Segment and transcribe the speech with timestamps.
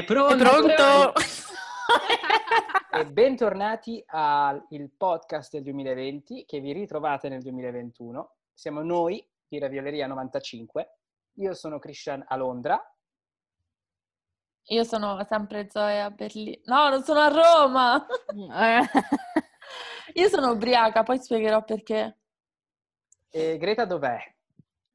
[0.00, 0.34] È pronto!
[0.34, 1.12] È pronto!
[2.90, 4.64] e bentornati al
[4.96, 8.36] podcast del 2020 che vi ritrovate nel 2021.
[8.54, 10.96] Siamo noi di Ravioleria 95.
[11.34, 12.82] Io sono Christian a Londra.
[14.68, 16.62] Io sono sempre Zoe a Berlino.
[16.64, 18.06] No, non sono a Roma!
[20.14, 22.16] Io sono ubriaca, poi spiegherò perché.
[23.28, 24.29] E Greta dov'è?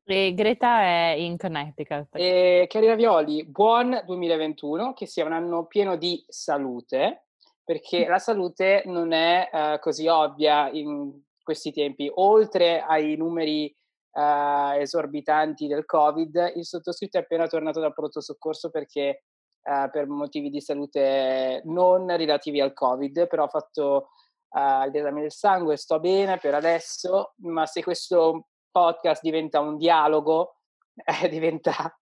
[0.07, 2.09] E Greta è in Connecticut.
[2.11, 7.29] E cari Ravioli, buon 2021, che sia un anno pieno di salute,
[7.63, 12.07] perché la salute non è uh, così ovvia in questi tempi.
[12.13, 13.75] Oltre ai numeri
[14.11, 19.23] uh, esorbitanti del Covid, il sottoscritto è appena tornato dal pronto soccorso perché
[19.63, 24.09] uh, per motivi di salute non relativi al Covid, però ha fatto
[24.55, 30.57] l'esame del sangue, sto bene per adesso, ma se questo podcast diventa un dialogo,
[31.23, 31.97] eh, diventa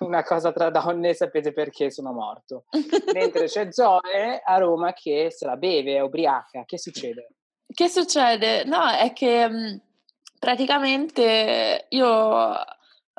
[0.00, 2.64] una cosa tra donne, sapete perché sono morto.
[3.14, 6.64] Mentre c'è Zoe a Roma che se la beve, è ubriaca.
[6.66, 7.28] Che succede?
[7.66, 8.64] Che succede?
[8.64, 9.80] No, è che
[10.38, 12.54] praticamente io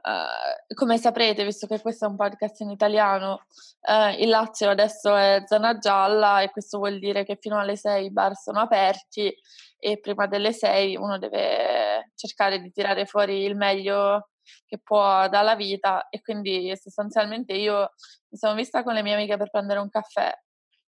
[0.04, 3.46] Uh, come saprete, visto che questo è un podcast in italiano,
[3.82, 8.06] uh, il Lazio adesso è zona gialla e questo vuol dire che fino alle 6
[8.06, 9.32] i bar sono aperti
[9.78, 14.30] e prima delle 6 uno deve cercare di tirare fuori il meglio
[14.66, 17.92] che può dalla vita e quindi sostanzialmente io
[18.30, 20.34] mi sono vista con le mie amiche per prendere un caffè.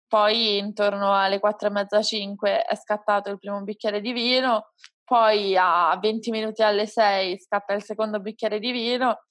[0.08, 4.72] Poi intorno alle 4 e mezza 5 è scattato il primo bicchiere di vino,
[5.04, 9.24] poi a 20 minuti alle 6 scatta il secondo bicchiere di vino,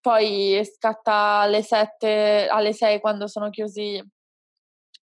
[0.00, 4.02] poi scatta alle 7, alle 6 quando sono chiusi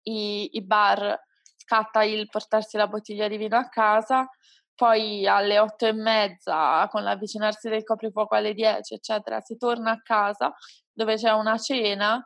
[0.04, 1.20] i, i bar,
[1.58, 4.28] scatta il portarsi la bottiglia di vino a casa,
[4.76, 10.02] poi alle 8 e mezza con l'avvicinarsi del coprifuoco alle 10 eccetera si torna a
[10.02, 10.54] casa
[10.92, 12.22] dove c'è una cena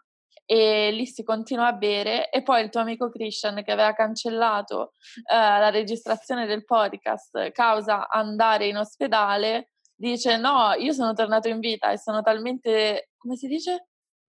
[0.52, 2.32] e lì si continua a bere.
[2.32, 4.94] E poi il tuo amico Christian che aveva cancellato
[5.32, 11.60] eh, la registrazione del podcast causa andare in ospedale dice no io sono tornato in
[11.60, 13.90] vita e sono talmente come si dice?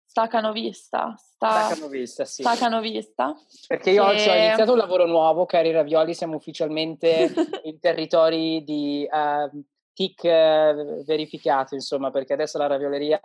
[0.05, 2.43] Stacanovista sta, stacanovista sì.
[2.43, 3.33] Stacanovista
[3.69, 4.11] perché io che...
[4.11, 7.33] oggi ho iniziato un lavoro nuovo cari Ravioli siamo ufficialmente
[7.65, 9.63] in territori di uh,
[9.93, 13.21] TIC uh, verificato insomma perché adesso la ravioleria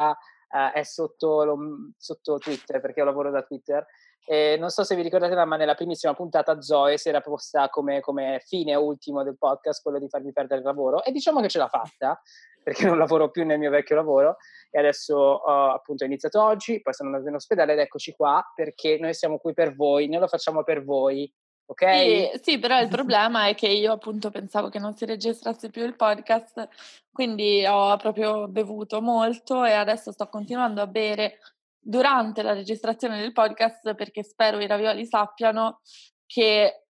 [0.55, 1.57] uh, è sotto, lo,
[1.97, 3.85] sotto, Twitter, perché io lavoro da Twitter.
[4.27, 7.99] E non so se vi ricordate, ma nella primissima puntata Zoe si era posta come,
[7.99, 11.59] come fine ultimo del podcast quello di farmi perdere il lavoro e diciamo che ce
[11.59, 12.19] l'ha fatta
[12.63, 14.37] perché non lavoro più nel mio vecchio lavoro
[14.71, 18.43] e adesso uh, appunto ho iniziato oggi, poi sono andato in ospedale ed eccoci qua
[18.55, 21.31] perché noi siamo qui per voi, noi lo facciamo per voi
[21.65, 21.93] ok?
[21.93, 25.83] Sì, sì, però il problema è che io appunto pensavo che non si registrasse più
[25.83, 26.67] il podcast,
[27.11, 31.39] quindi ho proprio bevuto molto e adesso sto continuando a bere
[31.79, 35.81] durante la registrazione del podcast perché spero i ravioli sappiano
[36.25, 36.85] che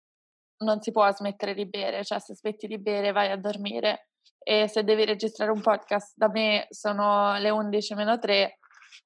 [0.64, 4.10] non si può smettere di bere, cioè se smetti di bere vai a dormire
[4.44, 8.58] e se devi registrare un podcast da me sono le 11 meno 3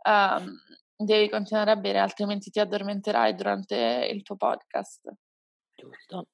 [0.10, 0.58] um,
[0.98, 5.12] devi continuare a bere altrimenti ti addormenterai durante il tuo podcast.
[5.76, 6.28] Giusto.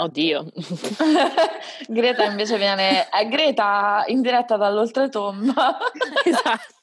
[0.00, 0.50] Oddio.
[1.86, 3.08] Greta invece viene...
[3.08, 5.78] È Greta in diretta dall'oltretomba.
[6.24, 6.73] esatto.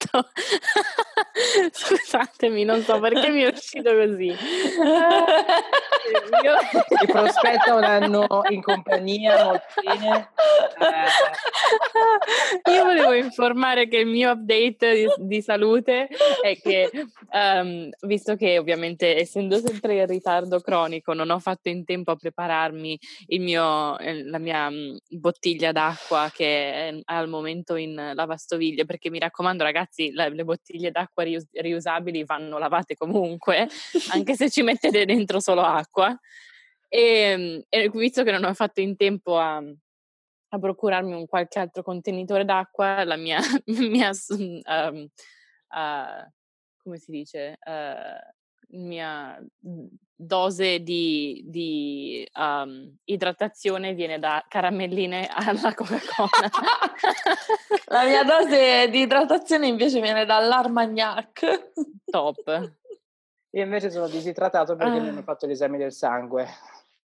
[1.72, 4.36] Scusatemi, non so perché mi è uscito così.
[6.44, 6.56] Io
[7.00, 10.30] ti prospetto un anno in compagnia molto bene.
[12.66, 12.72] Eh.
[12.72, 16.08] Io volevo informare che il mio update di, di salute
[16.42, 16.90] è che,
[17.32, 22.16] um, visto che ovviamente essendo sempre in ritardo cronico, non ho fatto in tempo a
[22.16, 23.00] prepararmi
[23.40, 29.20] mio, eh, la mia mm, bottiglia d'acqua che è al momento in lavastoviglie, perché mi
[29.20, 33.68] raccomando ragazzi, la, le bottiglie d'acqua rius- riusabili vanno lavate comunque,
[34.12, 36.18] anche se ci mettete dentro solo acqua.
[36.88, 41.60] E, ehm, e visto che non ho fatto in tempo a, a procurarmi un qualche
[41.60, 45.08] altro contenitore d'acqua, la mia, mia um,
[45.70, 46.32] uh,
[46.84, 48.41] come si dice, uh,
[48.72, 49.42] mia
[50.22, 56.50] dose di, di um, idratazione viene da caramelline alla Coca-Cola.
[57.88, 61.72] la mia dose di idratazione invece viene dall'Armagnac.
[62.06, 62.74] Top.
[63.54, 65.02] Io invece sono disidratato perché ah.
[65.02, 66.48] mi hanno fatto l'esame del sangue.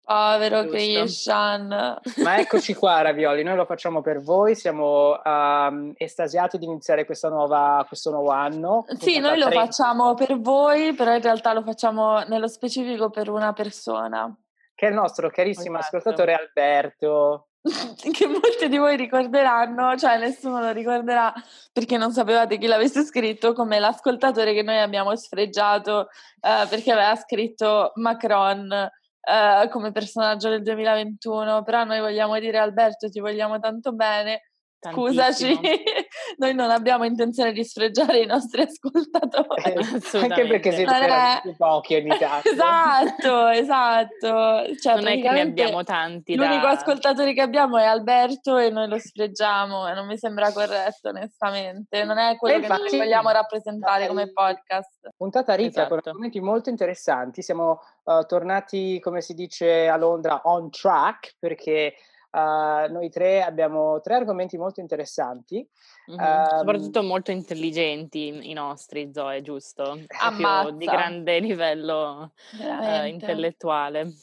[0.10, 1.68] Povero Christian.
[1.68, 7.86] Ma eccoci qua, Ravioli, noi lo facciamo per voi, siamo um, estasiati di iniziare nuova,
[7.88, 8.86] questo nuovo anno.
[8.98, 9.66] Sì, noi lo 30.
[9.66, 14.36] facciamo per voi, però in realtà lo facciamo nello specifico per una persona.
[14.74, 15.98] Che è il nostro carissimo esatto.
[15.98, 17.50] ascoltatore Alberto.
[18.12, 21.32] che molti di voi ricorderanno, cioè nessuno lo ricorderà
[21.72, 26.08] perché non sapevate chi l'avesse scritto, come l'ascoltatore che noi abbiamo sfregiato
[26.42, 28.90] eh, perché aveva scritto Macron
[29.22, 34.49] eh, come personaggio del 2021, però noi vogliamo dire Alberto ti vogliamo tanto bene
[34.82, 35.60] Scusaci,
[36.38, 39.62] noi non abbiamo intenzione di sfregiare i nostri ascoltatori.
[39.64, 42.50] Eh, anche perché siete veramente pochi ogni tanto.
[42.50, 44.76] esatto, esatto.
[44.80, 46.36] Cioè, non è che ne abbiamo tanti.
[46.36, 46.72] L'unico da...
[46.72, 52.06] ascoltatore che abbiamo è Alberto e noi lo sfregiamo e non mi sembra corretto onestamente.
[52.06, 55.10] Non è quello infatti, che noi vogliamo rappresentare come podcast.
[55.18, 55.90] Puntata ricca esatto.
[55.90, 57.42] con argomenti molto interessanti.
[57.42, 61.96] Siamo uh, tornati, come si dice a Londra, on track perché
[62.32, 65.68] Uh, noi tre abbiamo tre argomenti molto interessanti.
[66.12, 66.20] Mm-hmm.
[66.20, 70.00] Um, Soprattutto molto intelligenti i nostri, Zoe, giusto?
[70.06, 74.14] Proprio di grande livello uh, intellettuale.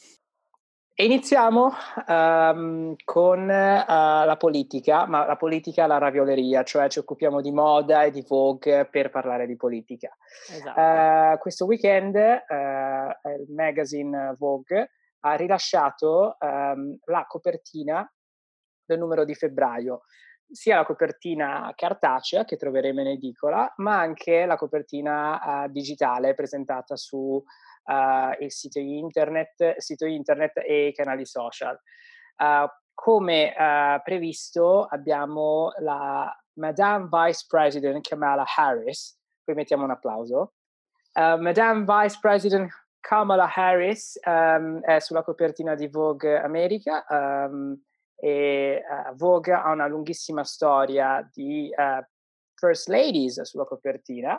[0.99, 1.71] E iniziamo
[2.07, 8.03] um, con uh, la politica, ma la politica la ravioleria, cioè ci occupiamo di moda
[8.03, 10.09] e di Vogue per parlare di politica.
[10.49, 11.37] Esatto.
[11.37, 14.89] questo weekend il magazine Vogue
[15.29, 18.09] ha rilasciato um, la copertina
[18.85, 20.03] del numero di febbraio,
[20.49, 26.95] sia la copertina cartacea che troveremo in edicola, ma anche la copertina uh, digitale presentata
[26.95, 31.77] su uh, il sito internet, sito internet e i canali social.
[32.37, 33.53] Uh, come
[34.03, 40.53] previsto abbiamo la Madame Vice President Kamala Harris, qui mettiamo un applauso,
[41.13, 42.71] Madame Vice President
[43.07, 47.81] Kamala Harris um, è sulla copertina di Vogue America um,
[48.17, 52.03] e uh, Vogue ha una lunghissima storia di uh,
[52.53, 54.37] First Ladies sulla copertina.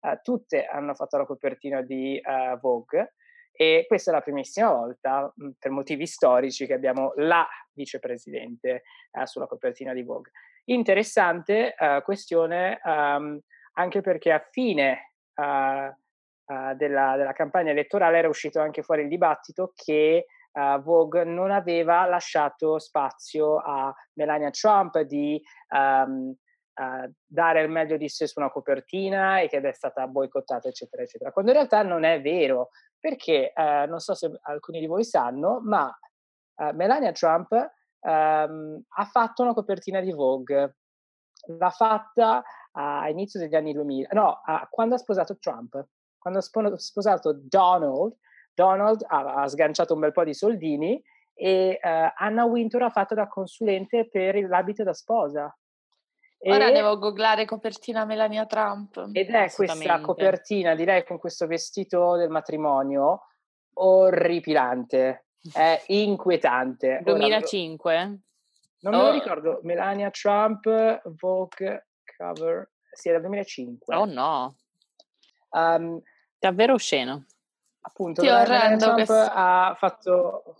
[0.00, 2.20] Uh, tutte hanno fatto la copertina di
[2.60, 3.14] Vogue
[3.52, 8.82] e questa è la primissima volta, mh, per motivi storici, che abbiamo la vicepresidente
[9.24, 10.32] sulla copertina di Vogue.
[10.64, 11.74] Interessante
[12.04, 13.40] questione um,
[13.72, 15.14] anche perché a fine
[16.50, 21.50] uh, della, della, campagna elettorale era uscito anche fuori il dibattito che uh, Vogue non
[21.50, 26.34] aveva lasciato spazio a Melania Trump di um,
[26.74, 31.02] uh, dare il meglio di sé su una copertina e che è stata boicottata, eccetera,
[31.02, 31.30] eccetera.
[31.30, 35.90] Quando in realtà non è vero, perché non so se alcuni di voi sanno, ma
[36.74, 37.50] Melania Trump
[38.00, 40.76] um, ha fatto una copertina di Vogue.
[41.46, 42.42] L'ha fatta
[42.72, 45.82] a inizio degli anni 2000, no, a, quando ha sposato Trump
[46.20, 48.14] quando ha sposato Donald,
[48.54, 51.02] Donald ha, ha, sganciato un bel po' di soldini
[51.34, 55.52] e uh, Anna Wintour ha fatto da consulente per l'abito da sposa.
[56.42, 59.08] Ora e, devo googlare copertina Melania Trump.
[59.12, 63.22] Ed è questa copertina di lei con questo vestito del matrimonio
[63.74, 67.00] orripilante, è inquietante.
[67.02, 67.94] 2005?
[67.94, 68.04] Ora,
[68.80, 68.96] non oh.
[68.96, 69.12] me lo oh.
[69.12, 73.96] ricordo, Melania Trump, Vogue cover, sì, è del 2005.
[73.96, 74.56] Oh no.
[75.50, 76.00] Um,
[76.40, 77.26] Davvero osceno.
[77.82, 79.14] Appunto, Trump questo...
[79.14, 80.56] ha fatto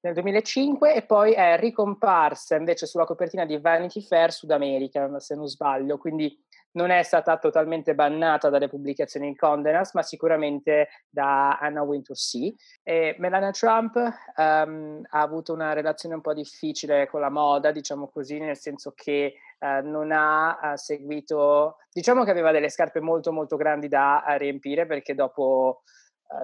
[0.00, 5.34] nel 2005 e poi è ricomparsa invece sulla copertina di Vanity Fair Sud America, se
[5.34, 6.36] non sbaglio, quindi
[6.72, 12.54] non è stata totalmente bannata dalle pubblicazioni in Condenas, ma sicuramente da Anna Wintour sì.
[12.82, 18.08] E Melania Trump um, ha avuto una relazione un po' difficile con la moda, diciamo
[18.08, 23.32] così, nel senso che uh, non ha uh, seguito, diciamo che aveva delle scarpe molto
[23.32, 25.82] molto grandi da uh, riempire perché dopo,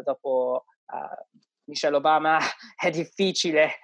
[0.02, 0.64] dopo
[1.64, 2.38] Michelle Obama
[2.76, 3.78] è difficile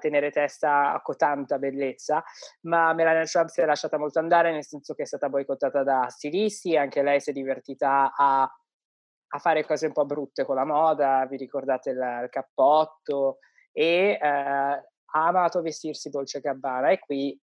[0.00, 2.24] tenere testa a tanta bellezza,
[2.62, 6.08] ma Melania Trump si è lasciata molto andare, nel senso che è stata boicottata da
[6.08, 10.64] stilisti, anche lei si è divertita a, a fare cose un po' brutte con la
[10.64, 13.38] moda, vi ricordate il, il cappotto,
[13.70, 17.38] e uh, ha amato vestirsi dolce gabbana e qui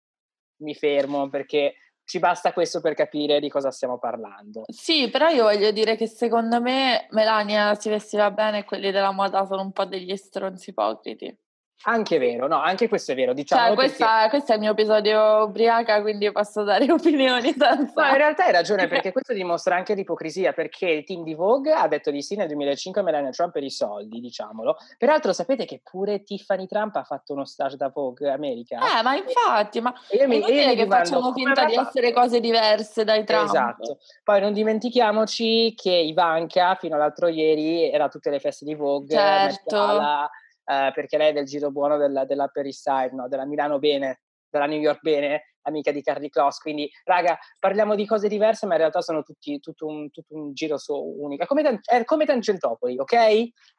[0.63, 4.65] mi fermo perché ci basta questo per capire di cosa stiamo parlando.
[4.67, 9.13] Sì, però io voglio dire che secondo me Melania si vestiva bene e quelli della
[9.13, 11.35] moda sono un po' degli stronzi ipocriti.
[11.85, 13.33] Anche vero, no, anche questo è vero.
[13.33, 14.29] Diciamo cioè, questa, perché...
[14.29, 17.75] questo è il mio episodio ubriaca, quindi posso dare opinioni senza...
[17.75, 21.73] No, in realtà hai ragione, perché questo dimostra anche l'ipocrisia, perché il team di Vogue
[21.73, 24.77] ha detto di sì nel 2005 a Melania Trump per i soldi, diciamolo.
[24.97, 28.79] Peraltro sapete che pure Tiffany Trump ha fatto uno stage da Vogue America?
[28.99, 33.03] Eh, ma infatti, ma io mi, io mi che facciamo finta di essere cose diverse
[33.03, 33.49] dai Trump.
[33.49, 33.99] Esatto.
[34.23, 39.15] Poi non dimentichiamoci che Ivanka, fino all'altro ieri, era a tutte le feste di Vogue.
[39.17, 40.31] Certo
[40.65, 43.29] eh, perché lei è del giro buono della, dell'Upper East Side, no?
[43.29, 46.59] della Milano bene, della New York bene, amica di Carly Kloss.
[46.59, 50.53] Quindi, raga, parliamo di cose diverse, ma in realtà sono tutti tutto un, tutto un
[50.53, 51.45] giro so unico.
[51.45, 53.13] È come, è come Tangentopoli, ok?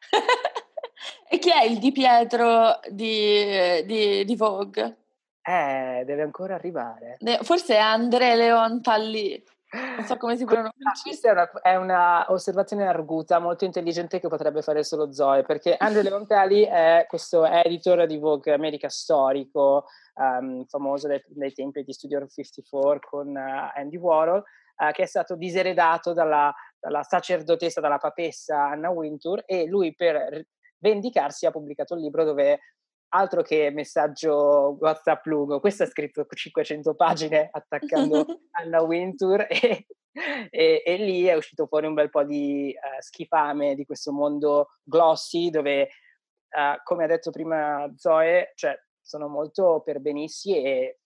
[1.27, 4.97] E chi è il Di Pietro di, di, di Vogue?
[5.41, 7.17] Eh, deve ancora arrivare.
[7.41, 9.43] Forse è Andrea Leontallì.
[9.73, 10.91] Non so come si pronuncia.
[11.01, 15.75] Questa è una, è una, osservazione arguta, molto intelligente che potrebbe fare solo Zoe, perché
[15.75, 21.91] Andrea Leontali è questo editor di Vogue America storico, um, famoso dai, dai, tempi di
[21.91, 24.43] Studio 54 con uh, Andy Warhol,
[24.77, 30.45] uh, che è stato diseredato dalla, dalla sacerdotessa, dalla papessa Anna Wintour, e lui per
[30.77, 32.59] vendicarsi ha pubblicato un libro dove
[33.13, 39.85] altro che messaggio WhatsApp lungo, questo ha scritto 500 pagine attaccando Anna Wintour e,
[40.49, 44.77] e, e, lì è uscito fuori un bel po' di uh, schifame di questo mondo
[44.83, 50.99] glossy dove, uh, come ha detto prima Zoe, cioè, sono molto perbenisti e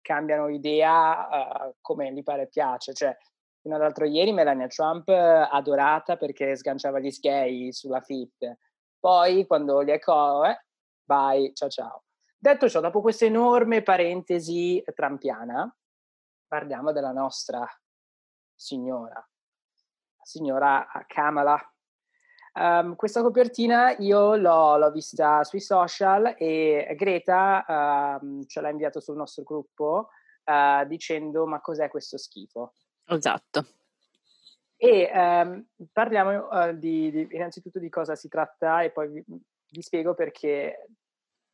[0.00, 2.92] cambiano idea uh, come gli pare piace.
[2.92, 3.16] Cioè,
[3.60, 8.56] fino ad altro ieri Melania Trump adorata perché sganciava gli sgay sulla FIT.
[8.98, 10.56] Poi quando gli è co- eh,
[11.04, 12.04] Bye, ciao ciao.
[12.38, 15.72] Detto ciò, dopo questa enorme parentesi trampiana,
[16.48, 17.64] parliamo della nostra
[18.52, 21.58] signora, la signora Kamala.
[22.54, 29.00] Um, questa copertina io l'ho, l'ho, vista sui social e Greta um, ce l'ha inviato
[29.00, 30.10] sul nostro gruppo
[30.44, 32.74] uh, dicendo ma cos'è questo schifo?
[33.06, 33.66] Esatto.
[34.76, 39.24] E um, parliamo uh, di, di, innanzitutto di cosa si tratta e poi vi,
[39.72, 40.86] vi spiego perché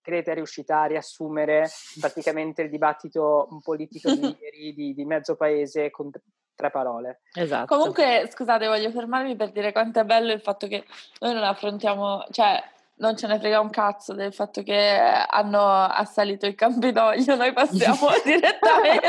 [0.02, 1.68] Greta è riuscita a riassumere
[2.00, 6.10] praticamente il dibattito politico di ieri di, di mezzo paese con
[6.54, 7.20] tre parole.
[7.34, 7.76] Esatto.
[7.76, 10.84] Comunque, scusate, voglio fermarmi per dire quanto è bello il fatto che
[11.20, 12.60] noi non affrontiamo, cioè
[12.98, 18.08] non ce ne frega un cazzo del fatto che hanno assalito il Campidoglio, noi passiamo
[18.24, 19.08] direttamente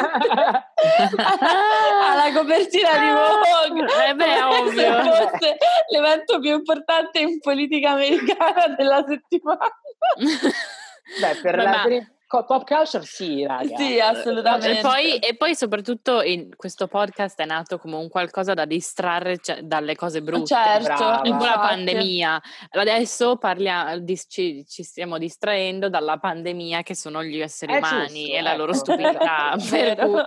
[2.07, 4.07] alla copertina di Vogue.
[4.07, 5.03] Eh beh, ovvio.
[5.03, 5.57] Forse
[5.89, 9.67] l'evento più importante in politica americana della settimana.
[11.19, 13.75] Beh, per, la, per il pop culture sì, raga.
[13.75, 14.77] Sì, assolutamente.
[14.77, 19.39] E poi, e poi, soprattutto in questo podcast è nato come un qualcosa da distrarre
[19.39, 20.45] cioè, dalle cose brutte.
[20.45, 21.21] Certo.
[21.23, 22.41] Un po' la pandemia.
[22.69, 28.35] Adesso parliamo, ci, ci, stiamo distraendo dalla pandemia che sono gli esseri è umani giusto,
[28.35, 28.79] e la loro ecco.
[28.79, 29.55] stupidità.
[29.69, 30.23] per cui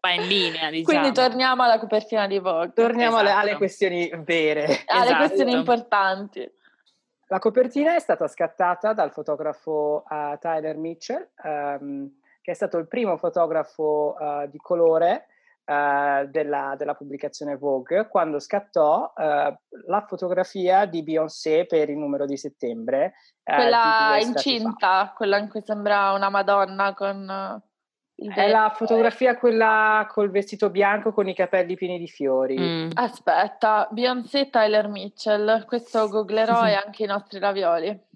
[0.00, 0.84] va in linea, diciamo.
[0.84, 2.72] Quindi torniamo alla copertina di Vogue.
[2.74, 3.30] Torniamo esatto.
[3.30, 4.82] alle, alle, questioni vere.
[4.86, 5.16] Alle esatto.
[5.16, 6.52] questioni importanti.
[7.28, 12.10] La copertina è stata scattata dal fotografo uh, Tyler Mitchell, um,
[12.42, 15.26] che è stato il primo fotografo uh, di colore
[15.64, 22.36] uh, della, della, pubblicazione Vogue, quando scattò la fotografia di Beyoncé per il numero di
[22.36, 23.14] settembre.
[23.42, 27.62] Quella incinta, quella in cui sembra una Madonna con...
[28.16, 32.58] È la fotografia quella col vestito bianco con i capelli pieni di fiori.
[32.58, 32.90] Mm.
[32.94, 38.12] Aspetta, Beyoncé Tyler Mitchell, questo googlerò e anche i nostri ravioli.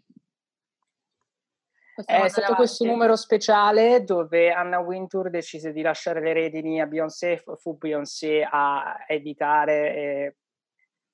[1.97, 2.63] Possiamo è stato avanti.
[2.63, 8.47] questo numero speciale dove Anna Wintour decise di lasciare le redini a Beyoncé, fu Beyoncé
[8.49, 10.37] a editare e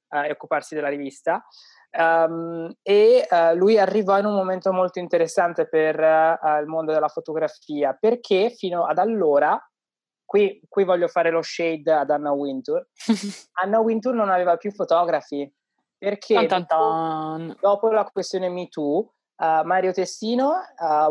[0.09, 1.43] a occuparsi della rivista.
[1.97, 7.07] Um, e uh, lui arrivò in un momento molto interessante per uh, il mondo della
[7.07, 9.57] fotografia perché fino ad allora
[10.25, 12.89] qui, qui voglio fare lo shade ad Anna Wintour
[13.63, 15.49] Anna Wintour non aveva più fotografi
[15.97, 20.63] perché dopo, dopo, la questione Me Too uh, Mario Testino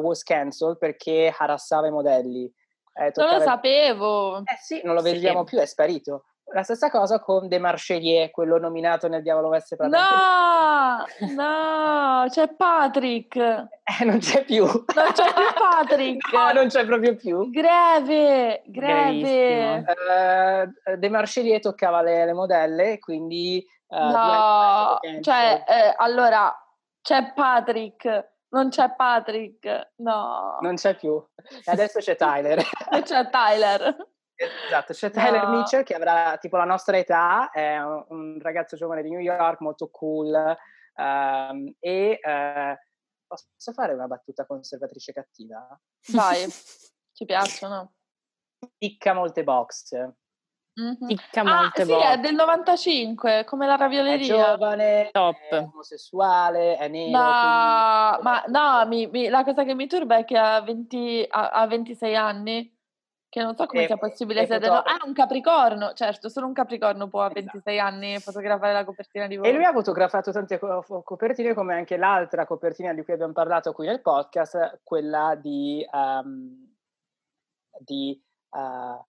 [0.01, 2.53] was cancelled perché harassava i modelli.
[2.93, 4.37] Eh, non lo sapevo.
[4.39, 5.45] Eh sì, non lo vediamo sì.
[5.45, 11.05] più, è sparito la stessa cosa con De Marchelier, quello nominato nel Diavolo Veste Prada.
[11.19, 13.35] No, no, c'è Patrick.
[13.35, 14.63] Eh, non c'è più.
[14.63, 16.31] Non c'è più Patrick.
[16.31, 17.49] no, non c'è proprio più.
[17.49, 19.83] Greve, greve.
[19.83, 23.65] Uh, De Marchelier toccava le, le modelle, quindi...
[23.87, 26.55] Uh, no, cioè, eh, allora,
[27.01, 28.31] c'è Patrick.
[28.49, 30.57] Non c'è Patrick, no.
[30.61, 31.23] Non c'è più.
[31.65, 32.63] E adesso c'è Tyler.
[33.03, 34.12] c'è Tyler.
[34.35, 35.57] Esatto, c'è Tyler no.
[35.57, 39.61] Mitchell che avrà tipo la nostra età, è un, un ragazzo giovane di New York,
[39.61, 40.57] molto cool
[40.95, 42.75] um, e uh,
[43.27, 45.79] posso fare una battuta conservatrice cattiva?
[46.11, 46.49] Vai,
[47.13, 47.93] ci piacciono.
[48.77, 49.93] Picca molte box.
[50.79, 51.05] Mm-hmm.
[51.05, 52.03] Picca ah, molte sì, box.
[52.03, 54.25] è del 95, come la ravioleria.
[54.25, 55.37] È giovane, Top.
[55.49, 57.19] è omosessuale, è nero.
[57.19, 58.23] No, quindi...
[58.23, 61.67] ma no, mi, mi, la cosa che mi turba è che ha, 20, ha, ha
[61.67, 62.73] 26 anni
[63.33, 66.53] che non so come e, sia possibile essere no, ah, un capricorno, certo, solo un
[66.53, 67.91] capricorno può a 26 esatto.
[67.91, 69.49] anni fotografare la copertina di Vogue.
[69.49, 73.73] E lui ha fotografato tante co- copertine come anche l'altra copertina di cui abbiamo parlato
[73.73, 76.75] qui nel podcast, quella di, um,
[77.79, 79.03] di uh,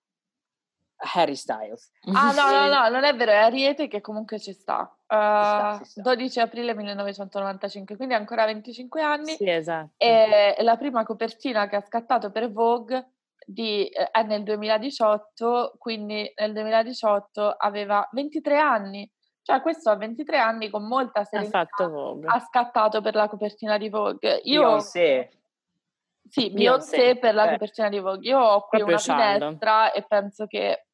[1.12, 1.92] Harry Styles.
[2.10, 4.90] Ah no, no, no, non è vero, è Ariete che comunque ci sta.
[5.02, 6.00] Uh, sta, ci sta.
[6.00, 9.32] 12 aprile 1995, quindi ancora 25 anni.
[9.32, 9.92] Sì, esatto.
[9.98, 13.10] E la prima copertina che ha scattato per Vogue
[13.46, 19.10] di, eh, è nel 2018, quindi nel 2018 aveva 23 anni.
[19.42, 23.90] Cioè, questo a 23 anni con molta Ha serenità ha scattato per la copertina di
[23.90, 24.40] Vogue.
[24.44, 25.30] Io, Beyoncé.
[26.26, 27.50] sì, Beyoncé, Beyoncé per la eh.
[27.52, 28.26] copertina di Vogue.
[28.26, 30.86] Io ho qui Proprio una finestra e penso che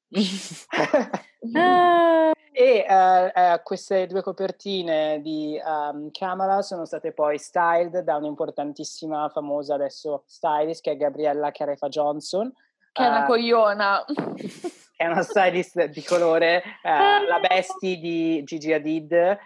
[1.54, 8.16] Ah, E eh, eh, queste due copertine di ehm, Kamala sono state poi styled da
[8.16, 12.52] un'importantissima, famosa adesso stylist che è Gabriella Carefa Johnson,
[12.92, 14.04] che è una eh, cogliona.
[14.97, 19.38] è una stylist di colore, la bestie di Gigi Hadid, eh,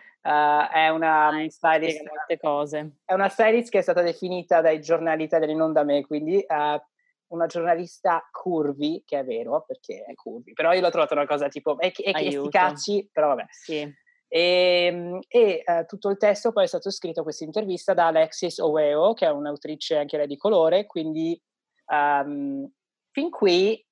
[0.73, 2.91] è una Dai, stylist molte cose.
[3.05, 6.83] è una stylist che è stata definita dai giornali italiani, non da me, quindi eh,
[7.29, 11.49] una giornalista curvy, che è vero, perché è curvy, però io l'ho trovata una cosa
[11.49, 13.47] tipo, e, e, e sti cazzi, però vabbè.
[13.51, 14.03] Sì.
[14.27, 19.15] E, e, eh, tutto il testo poi è stato scritto questa intervista da Alexis Oweo,
[19.15, 21.41] che è un'autrice anche lei di colore, quindi
[21.87, 22.69] ehm,
[23.11, 23.85] fin qui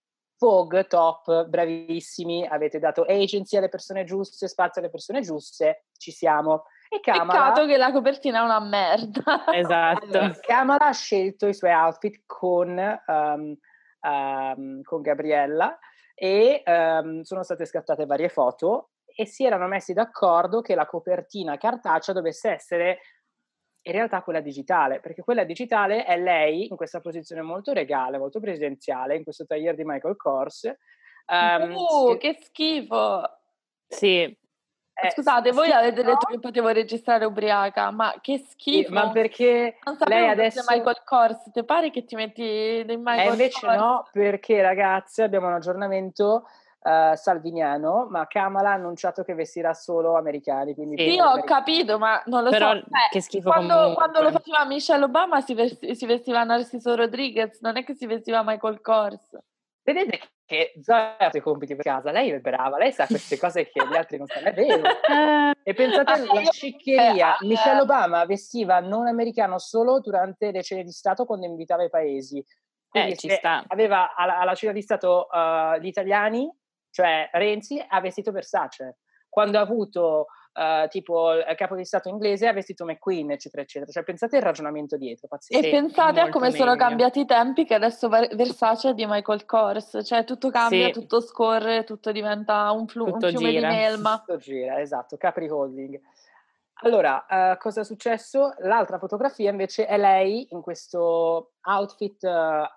[0.42, 6.64] Vogue, top, bravissimi, avete dato agency alle persone giuste, spazio alle persone giuste, ci siamo.
[6.92, 9.46] E Kamala, Peccato che la copertina è una merda.
[9.50, 10.04] Esatto.
[10.04, 13.56] allora, Kamala ha scelto i suoi outfit con, ehm,
[14.00, 15.78] ehm, con Gabriella
[16.14, 21.56] e ehm, sono state scattate varie foto e si erano messi d'accordo che la copertina
[21.56, 22.98] cartacea dovesse essere
[23.84, 28.38] in realtà quella digitale, perché quella digitale è lei in questa posizione molto regale, molto
[28.38, 30.64] presidenziale, in questo tagliere di Michael Kors.
[31.26, 33.22] ehm, Uh, che schifo!
[33.88, 34.38] Sì,
[34.94, 36.10] eh, Scusate, voi sì, avete no?
[36.10, 38.92] detto che potevo registrare ubriaca, ma che Sì, schifo!
[38.92, 40.64] ma perché non sapevo lei adesso...
[40.68, 43.78] Michael Kors, ti pare che ti metti dei Michael invece Kors?
[43.78, 46.46] no, perché ragazzi abbiamo un aggiornamento
[46.84, 50.74] eh, salviniano, ma Kamala ha annunciato che vestirà solo americani.
[50.74, 51.10] Quindi Sì.
[51.10, 51.62] Sì, solo ho americani.
[51.64, 52.80] capito, ma non lo Però so.
[52.80, 57.60] Cioè, che schifo quando, quando lo faceva Michelle Obama si, vesti- si vestiva Narciso Rodriguez,
[57.60, 59.38] non è che si vestiva Michael Kors.
[59.84, 60.20] Vedete
[60.52, 63.86] che Zoe ha i compiti per casa, lei è brava, lei sa queste cose che
[63.88, 64.82] gli altri non sanno, è vero.
[65.08, 70.82] Ah, E pensate alla sciccheria, eh, Michelle Obama vestiva non americano solo durante le cene
[70.84, 72.44] di Stato quando invitava i paesi.
[72.86, 73.64] Quindi Eh, ci sta.
[73.66, 76.54] aveva alla, alla cena di Stato eh, gli italiani,
[76.90, 78.98] cioè Renzi, ha vestito Versace.
[79.30, 83.90] Quando ha avuto eh, tipo il capo di Stato inglese ha vestito McQueen, eccetera, eccetera.
[83.90, 85.62] Cioè pensate al ragionamento dietro, E pazzesco.
[85.62, 86.84] Sì, pensate a come sono meglio.
[86.84, 90.92] cambiati i tempi, che adesso Ver- Versace è di Michael Kors, cioè tutto cambia, Sì.
[90.92, 93.68] tutto scorre, tutto diventa un, flu- un Tutto fiume gira.
[93.70, 94.18] di melma.
[94.26, 96.00] Tutto gira, esatto, Capri Holding.
[96.84, 98.54] Allora, eh, cosa è successo?
[98.58, 102.68] L'altra fotografia invece è lei in questo outfit eh,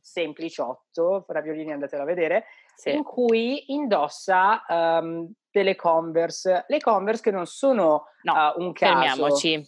[0.00, 2.92] sempliciotto, fra violini andatelo a vedere, sì.
[2.94, 6.64] in cui indossa ehm, delle Converse.
[6.66, 8.92] Le Converse che non sono No, eh, un caso.
[9.00, 9.66] Fermiamoci.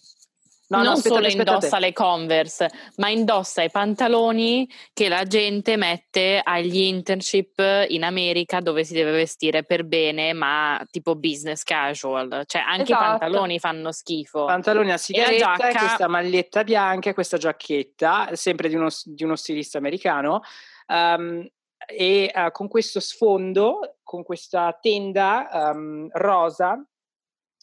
[0.67, 1.57] No, no, non aspettate, solo aspettate.
[1.57, 8.61] indossa le Converse, ma indossa i pantaloni che la gente mette agli internship in America
[8.61, 12.45] dove si deve vestire per bene, ma tipo business casual.
[12.47, 13.05] Cioè anche i Esatto.
[13.19, 14.47] pantaloni fanno schifo.
[14.47, 19.77] Pantaloni a sigaretta, giacca- questa maglietta bianca questa giacchetta, sempre di uno, di uno stilista
[19.79, 20.41] americano.
[20.87, 21.47] ehm,
[21.87, 26.81] e eh, con questo sfondo, con questa tenda ehm, rosa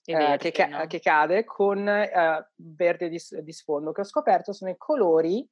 [0.03, 0.85] eh, che, ca- no?
[0.85, 5.47] che cade con eh, verde di, di sfondo, che ho scoperto sono i colori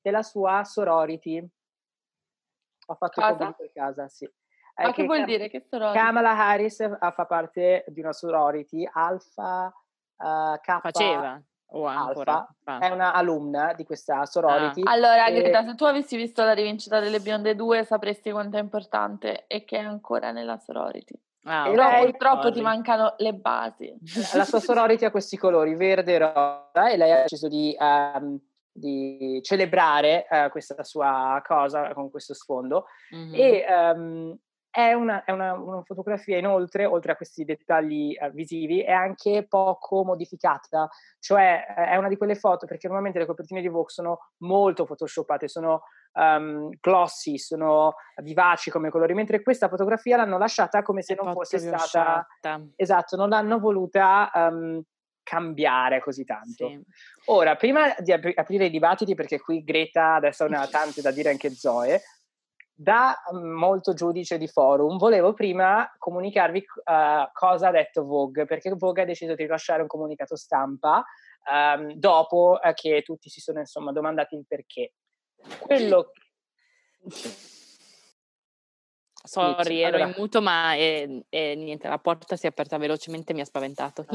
[0.00, 1.44] della sua sorority.
[2.88, 3.50] Ho fatto Casa?
[3.50, 4.24] per casa, sì.
[4.24, 5.48] Eh, Ma che vuol Cam- dire?
[5.48, 5.90] Che storia?
[5.90, 9.74] Kamala Harris eh, fa parte di una sorority, Alpha
[10.16, 12.78] eh, K Faceva o ancora Alfa, fa.
[12.78, 14.82] è una alumna di questa sorority.
[14.84, 18.60] Allora, e- Greta, se tu avessi visto la rivincita delle bionde 2 sapresti quanto è
[18.60, 21.14] importante e che è ancora nella sorority.
[21.48, 23.96] Ah, Però lei- purtroppo ti mancano le basi.
[24.34, 28.38] la sua sorority ha questi colori, verde e rosa, e lei ha deciso di, ehm,
[28.72, 32.86] di celebrare eh, questa sua cosa con questo sfondo.
[33.10, 33.34] Mhm.
[33.34, 34.38] E ehm,
[34.76, 39.46] è, una, è una- una fotografia inoltre, oltre a questi dettagli eh, visivi, è anche
[39.48, 40.86] poco modificata,
[41.18, 44.84] cioè eh, è una di quelle foto, perché normalmente le copertine di Vogue sono molto
[44.84, 51.14] photoshoppate, sono ehm, glossy, sono vivaci come colori, mentre questa fotografia l'hanno lasciata come se
[51.14, 51.78] È non fosse stata...
[51.78, 52.66] sciatta.
[52.76, 54.82] Esatto, non l'hanno voluta ehm,
[55.22, 56.68] cambiare così tanto.
[56.68, 56.84] Sì.
[57.28, 61.10] Ora, prima di apri- aprire i dibattiti, perché qui Greta adesso ne ha tante da
[61.10, 62.00] dire anche Zoe,
[62.78, 68.70] da mm, molto giudice di forum, volevo prima comunicarvi eh, cosa ha detto Vogue, perché
[68.74, 71.02] Vogue ha deciso di rilasciare un comunicato stampa
[71.50, 74.92] ehm, dopo eh, che tutti si sono insomma domandati il perché.
[75.60, 76.12] Quello
[79.26, 80.10] Sorry, ero allora.
[80.10, 83.44] in muto, ma e, e, niente, la porta si è aperta velocemente e mi ha
[83.44, 84.06] spaventato.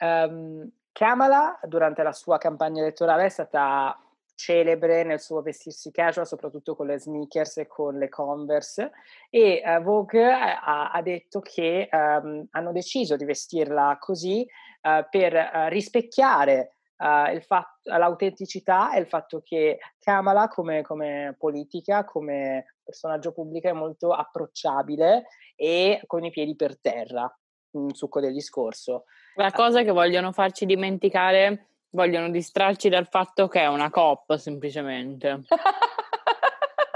[0.00, 3.96] um, Kamala, durante la sua campagna elettorale, è stata
[4.34, 8.90] celebre nel suo vestirsi casual, soprattutto con le sneakers e con le Converse.
[9.30, 14.46] E uh, Vogue ha, ha, detto che um, hanno deciso di vestirla così
[14.82, 22.76] uh, per uh, rispecchiare fatto, l'autenticità e il fatto che Kamala come, come politica, come
[22.84, 25.24] personaggio pubblico è molto approcciabile
[25.56, 27.28] e con i piedi per terra,
[27.72, 29.04] un succo del discorso.
[29.34, 35.42] La cosa che vogliono farci dimenticare vogliono distrarci dal fatto che è una coppa semplicemente.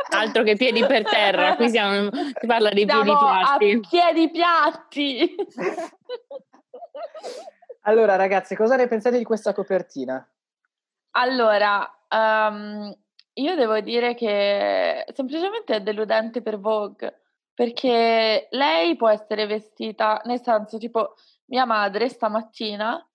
[0.09, 3.71] Altro che piedi per terra, qui siamo, si parla di Siamo piedi piatti.
[3.71, 5.33] A piedi piatti.
[7.83, 10.27] allora, ragazzi, cosa ne pensate di questa copertina?
[11.11, 12.97] Allora, um,
[13.35, 20.41] io devo dire che semplicemente è deludente per Vogue, perché lei può essere vestita, nel
[20.41, 21.15] senso, tipo,
[21.47, 23.07] mia madre stamattina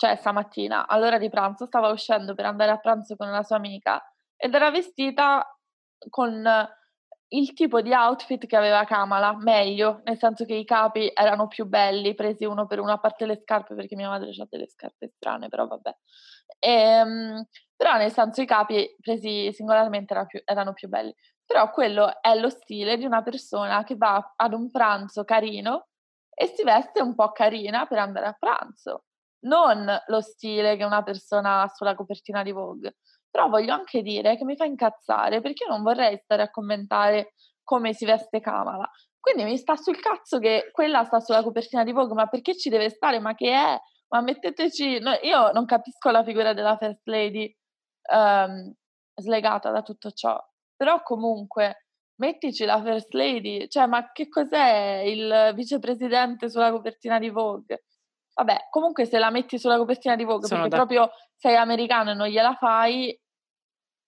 [0.00, 4.02] cioè stamattina all'ora di pranzo stava uscendo per andare a pranzo con una sua amica
[4.34, 5.44] ed era vestita
[6.08, 6.42] con
[7.32, 11.66] il tipo di outfit che aveva Kamala, meglio, nel senso che i capi erano più
[11.66, 15.12] belli, presi uno per uno, a parte le scarpe, perché mia madre ha delle scarpe
[15.14, 15.94] strane, però vabbè.
[16.58, 17.44] E, ehm,
[17.76, 21.14] però nel senso i capi presi singolarmente erano più, erano più belli.
[21.44, 25.88] Però quello è lo stile di una persona che va ad un pranzo carino
[26.34, 29.04] e si veste un po' carina per andare a pranzo
[29.40, 32.96] non lo stile che una persona ha sulla copertina di Vogue.
[33.30, 37.34] Però voglio anche dire che mi fa incazzare perché io non vorrei stare a commentare
[37.62, 38.88] come si veste Kamala.
[39.20, 42.70] Quindi mi sta sul cazzo che quella sta sulla copertina di Vogue, ma perché ci
[42.70, 43.20] deve stare?
[43.20, 43.78] Ma che è?
[44.08, 44.98] Ma metteteci...
[44.98, 47.54] No, io non capisco la figura della First Lady
[48.12, 48.72] um,
[49.14, 50.36] slegata da tutto ciò.
[50.74, 57.28] Però comunque mettici la First Lady, cioè ma che cos'è il vicepresidente sulla copertina di
[57.28, 57.84] Vogue?
[58.34, 60.84] Vabbè, comunque se la metti sulla copertina di Vogue Sono perché da...
[60.84, 63.18] proprio sei americano e non gliela fai,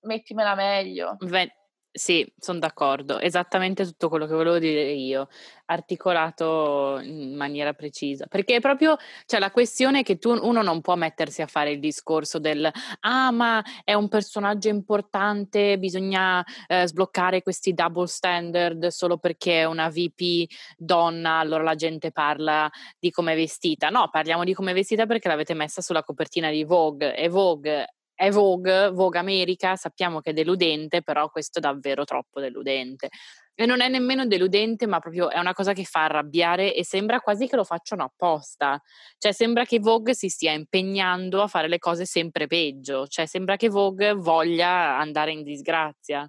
[0.02, 1.16] mettimela meglio.
[1.18, 1.50] Beh,
[1.94, 5.28] sì, sono d'accordo, esattamente tutto quello che volevo dire io,
[5.66, 10.96] articolato in maniera precisa, perché è proprio cioè, la questione che tu, uno non può
[10.96, 17.42] mettersi a fare il discorso del ah ma è un personaggio importante, bisogna eh, sbloccare
[17.42, 23.34] questi double standard solo perché è una VP donna, allora la gente parla di come
[23.34, 27.14] è vestita, no, parliamo di come è vestita perché l'avete messa sulla copertina di Vogue
[27.14, 27.86] e Vogue
[28.22, 33.08] è Vogue, Vogue America, sappiamo che è deludente, però questo è davvero troppo deludente.
[33.52, 37.18] E non è nemmeno deludente, ma proprio è una cosa che fa arrabbiare e sembra
[37.18, 38.80] quasi che lo facciano apposta.
[39.18, 43.56] Cioè sembra che Vogue si stia impegnando a fare le cose sempre peggio, cioè sembra
[43.56, 46.24] che Vogue voglia andare in disgrazia.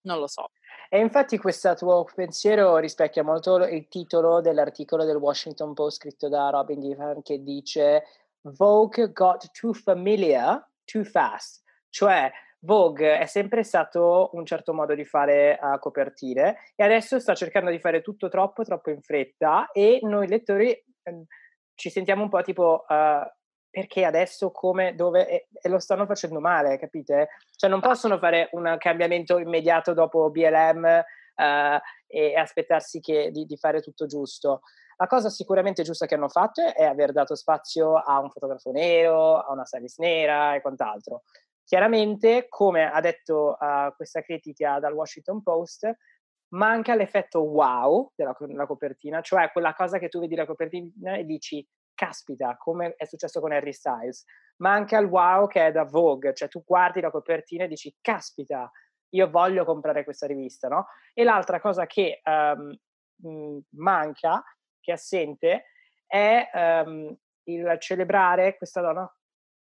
[0.00, 0.50] Non lo so.
[0.90, 6.50] E infatti questo tuo pensiero rispecchia molto il titolo dell'articolo del Washington Post scritto da
[6.50, 8.02] Robin Giffen che dice
[8.40, 15.04] Vogue got too familiar too fast, cioè Vogue è sempre stato un certo modo di
[15.04, 19.98] fare uh, copertine e adesso sta cercando di fare tutto troppo, troppo in fretta e
[20.02, 21.24] noi lettori eh,
[21.74, 23.24] ci sentiamo un po' tipo uh,
[23.70, 27.28] perché adesso, come, dove e, e, lo stanno facendo male, capite?
[27.54, 31.42] Cioè non possono fare un cambiamento immediato dopo BLM uh,
[32.06, 34.62] e, e aspettarsi che, di, di fare tutto giusto.
[34.96, 39.38] La cosa sicuramente giusta che hanno fatto è aver dato spazio a un fotografo nero,
[39.38, 41.22] a una stylist nera e quant'altro.
[41.64, 45.94] Chiaramente, come ha detto uh, questa critica dal Washington Post,
[46.54, 51.24] manca l'effetto wow della, della, copertina, cioè quella cosa che tu vedi la copertina e
[51.24, 54.24] dici caspita, come è successo con Harry Styles.
[54.58, 58.70] Manca il wow che è da Vogue, cioè tu guardi la copertina e dici caspita,
[59.10, 60.86] io voglio comprare questa rivista, no?
[61.12, 64.42] E l'altra cosa che um, manca
[64.86, 65.64] che è assente
[66.06, 69.12] è um, il celebrare questa donna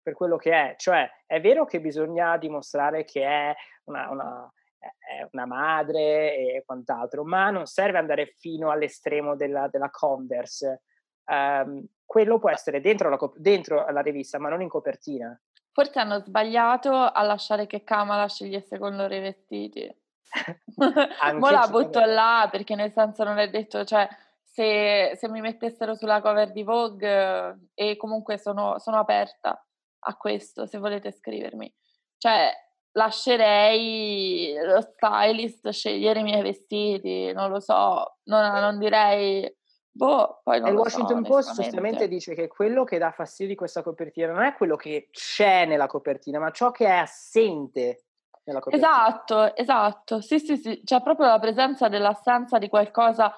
[0.00, 0.74] per quello che è.
[0.78, 3.54] Cioè, è vero che bisogna dimostrare che è
[3.84, 9.90] una, una, è una madre e quant'altro, ma non serve andare fino all'estremo della, della
[9.90, 10.82] Converse.
[11.24, 15.38] Um, quello può essere dentro la, dentro la rivista, ma non in copertina.
[15.72, 19.94] Forse hanno sbagliato a lasciare che Kamala scegliesse con loro i vestiti.
[21.34, 24.08] Mo la butto là perché nel senso non è detto, cioè
[24.58, 29.64] se, se, mi mettessero sulla cover di Vogue e comunque sono, sono, aperta
[30.00, 31.72] a questo se volete scrivermi.
[32.16, 32.50] Cioè,
[32.92, 39.56] lascerei lo stylist scegliere i miei vestiti, non lo so, non, non direi...
[39.90, 43.58] Boh, poi non il Washington so, Post giustamente dice che quello che dà fastidio di
[43.58, 48.04] questa copertina non è quello che c'è nella copertina, ma ciò che è assente
[48.44, 48.88] nella copertina.
[48.88, 50.20] Esatto, esatto.
[50.20, 53.32] Sì, sì, sì, c'è proprio la presenza dell'assenza di qualcosa,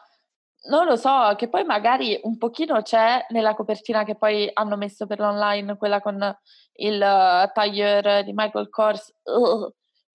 [0.68, 5.06] non lo so, che poi magari un pochino c'è nella copertina che poi hanno messo
[5.06, 6.36] per l'online, quella con
[6.74, 9.14] il uh, taglier di Michael Kors.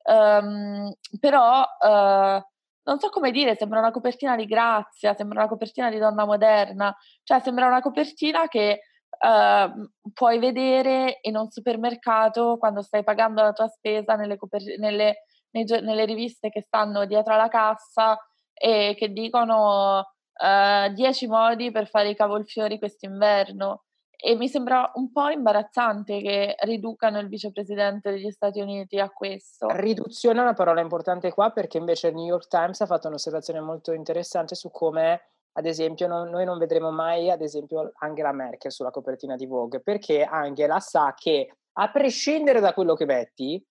[0.08, 2.43] Um, però uh,
[2.84, 6.95] non so come dire, sembra una copertina di grazia, sembra una copertina di donna moderna,
[7.23, 13.53] cioè sembra una copertina che uh, puoi vedere in un supermercato quando stai pagando la
[13.53, 18.15] tua spesa nelle, coper- nelle, nei, nelle riviste che stanno dietro alla cassa
[18.53, 23.84] e che dicono 10 uh, modi per fare i cavolfiori quest'inverno.
[24.17, 29.67] E mi sembra un po' imbarazzante che riducano il vicepresidente degli Stati Uniti a questo.
[29.69, 33.60] Riduzione è una parola importante qua perché invece il New York Times ha fatto un'osservazione
[33.60, 35.21] molto interessante su come,
[35.54, 39.82] ad esempio, non, noi non vedremo mai, ad esempio, Angela Merkel sulla copertina di Vogue,
[39.82, 43.63] perché Angela sa che a prescindere da quello che metti,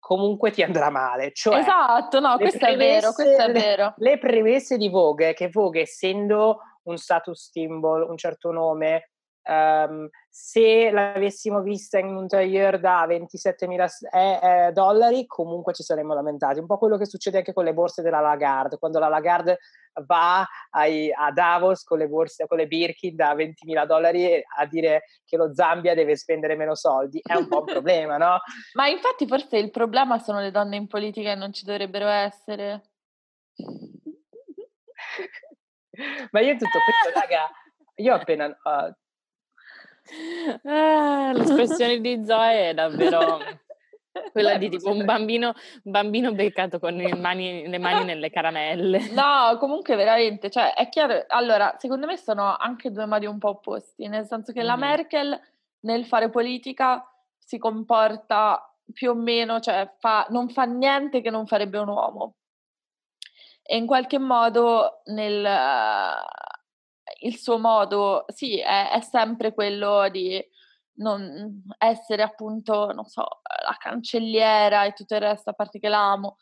[0.00, 1.30] comunque ti andrà male.
[1.32, 3.94] Cioè, esatto, no, questo premesse, è vero, questo è vero.
[3.98, 9.09] Le, le premesse di Vogue, che Vogue essendo un status symbol, un certo nome,
[9.42, 16.14] Um, se l'avessimo vista in un tailleur da 27.000 eh, eh, dollari, comunque ci saremmo
[16.14, 16.60] lamentati.
[16.60, 19.58] Un po' quello che succede anche con le borse della Lagarde, quando la Lagarde
[20.06, 25.04] va ai, a Davos con le borse, con le Birkin da 20.000 dollari a dire
[25.24, 28.38] che lo Zambia deve spendere meno soldi, è un po' un problema, no?
[28.74, 32.82] Ma infatti forse il problema sono le donne in politica e non ci dovrebbero essere.
[36.30, 37.50] Ma io tutto questo, raga,
[37.96, 38.46] io appena...
[38.46, 38.94] Uh,
[40.64, 43.38] Ah, l'espressione di Zoe è davvero
[44.32, 49.10] quella di tipo un bambino, bambino beccato con le mani, le mani nelle caramelle.
[49.12, 53.50] No, comunque veramente, cioè è chiaro, allora secondo me sono anche due modi un po'
[53.50, 54.66] opposti, nel senso che mm.
[54.66, 55.40] la Merkel
[55.80, 57.04] nel fare politica
[57.38, 62.34] si comporta più o meno, cioè fa, non fa niente che non farebbe un uomo.
[63.62, 65.46] E in qualche modo nel,
[67.18, 70.42] il suo modo, sì, è, è sempre quello di
[71.00, 73.26] non essere appunto, non so,
[73.64, 76.36] la cancelliera e tutto il resto, a parte che l'amo.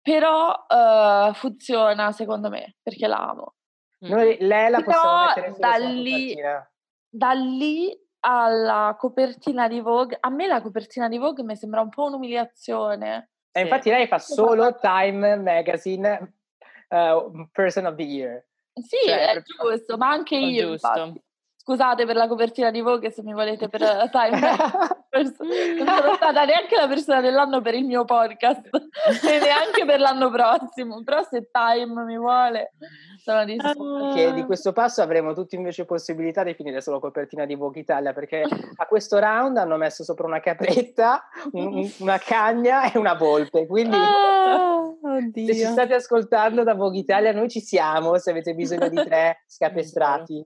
[0.00, 3.54] Però uh, funziona secondo me, perché l'amo.
[4.00, 6.36] Noi, lei la possiamo mettere da lì,
[7.08, 11.88] da lì alla copertina di Vogue, a me la copertina di Vogue mi sembra un
[11.88, 13.30] po' un'umiliazione.
[13.50, 16.34] E infatti lei fa solo Time Magazine
[16.88, 18.47] uh, Person of the Year.
[18.82, 20.76] Sì, cioè, è giusto, ma anche io.
[21.68, 24.40] Scusate per la copertina di Vogue se mi volete per Time.
[24.40, 30.30] non sono stata neanche la persona dell'anno per il mio podcast e neanche per l'anno
[30.30, 31.02] prossimo.
[31.04, 32.72] Però se Time mi vuole,
[33.22, 34.14] sono disposta.
[34.14, 38.14] Che di questo passo avremo tutti invece possibilità di finire solo copertina di Vogue Italia
[38.14, 38.44] perché
[38.76, 43.66] a questo round hanno messo sopra una capretta, un, una cagna e una volpe.
[43.66, 44.90] Quindi ah,
[45.34, 48.16] se ci state ascoltando da Vogue Italia, noi ci siamo.
[48.16, 50.42] Se avete bisogno di tre scapestrati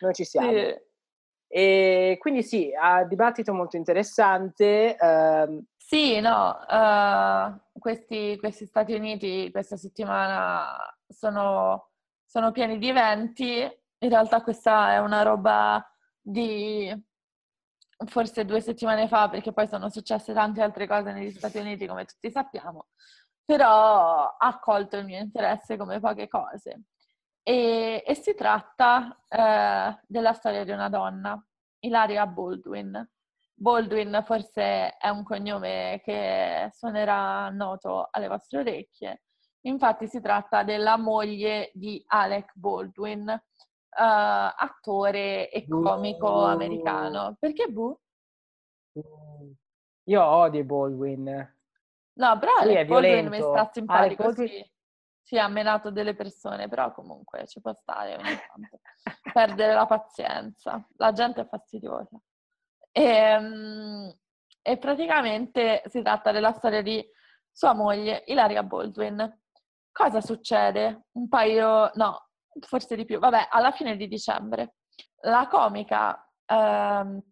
[0.00, 0.50] noi ci siamo.
[0.50, 0.74] Sì.
[1.48, 4.96] E quindi sì, ha dibattito molto interessante.
[4.98, 11.90] Uh, sì, no, uh, questi, questi, Stati Uniti questa settimana sono,
[12.24, 13.60] sono pieni di eventi.
[13.60, 15.86] In realtà questa è una roba
[16.20, 16.92] di
[18.06, 22.04] forse due settimane fa, perché poi sono successe tante altre cose negli Stati Uniti, come
[22.04, 22.88] tutti sappiamo,
[23.44, 26.82] però ha accolto il mio interesse come poche cose.
[27.46, 31.38] E, e si tratta eh, della storia di una donna,
[31.80, 33.06] Ilaria Baldwin.
[33.54, 39.22] Baldwin forse è un cognome che suonerà noto alle vostre orecchie.
[39.66, 43.40] Infatti si tratta della moglie di Alec Baldwin, uh,
[43.94, 46.44] attore e comico uh.
[46.46, 47.36] americano.
[47.38, 47.94] Perché Bu?
[50.04, 51.56] Io odio Baldwin.
[52.14, 54.72] No, però Alec Baldwin mi sta simpatico, Alec sì.
[55.24, 58.80] Sì, ha menato delle persone, però comunque ci può stare ogni tanto.
[59.32, 60.86] Perdere la pazienza.
[60.96, 62.20] La gente è fastidiosa.
[62.92, 64.14] E, ehm,
[64.60, 67.02] e praticamente si tratta della storia di
[67.50, 69.40] sua moglie, Ilaria Baldwin.
[69.90, 71.06] Cosa succede?
[71.12, 72.28] Un paio, no,
[72.60, 73.18] forse di più.
[73.18, 74.74] Vabbè, alla fine di dicembre,
[75.22, 76.12] la comica
[76.48, 77.24] uh,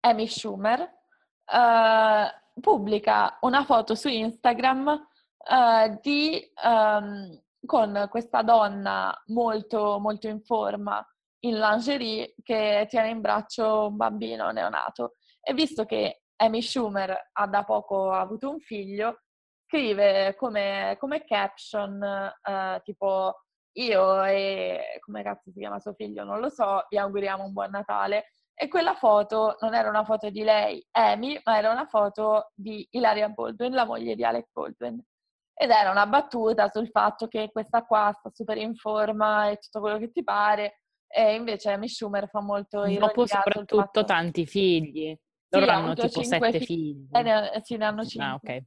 [0.00, 5.08] Amy Schumer uh, pubblica una foto su Instagram
[5.48, 11.06] uh, di, um, con questa donna molto, molto in forma
[11.40, 15.16] in lingerie che tiene in braccio un bambino neonato.
[15.40, 19.20] E visto che Amy Schumer ha da poco avuto un figlio,
[19.66, 23.42] scrive come, come caption uh, tipo
[23.76, 27.70] io e come cazzo si chiama suo figlio, non lo so, vi auguriamo un buon
[27.70, 28.32] Natale.
[28.58, 32.86] E quella foto non era una foto di lei, Amy, ma era una foto di
[32.92, 34.98] Ilaria Baldwin, la moglie di Alec Baldwin.
[35.58, 39.80] Ed era una battuta sul fatto che questa qua sta super in forma e tutto
[39.80, 40.82] quello che ti pare.
[41.08, 44.04] E invece Amy Schumer fa molto ironia Dopo soprattutto fatto...
[44.04, 45.18] tanti figli.
[45.48, 46.66] Loro sì, hanno tipo sette figli.
[46.66, 47.08] figli.
[47.10, 48.28] Eh, ne, sì, ne hanno cinque.
[48.28, 48.64] Ah, ok.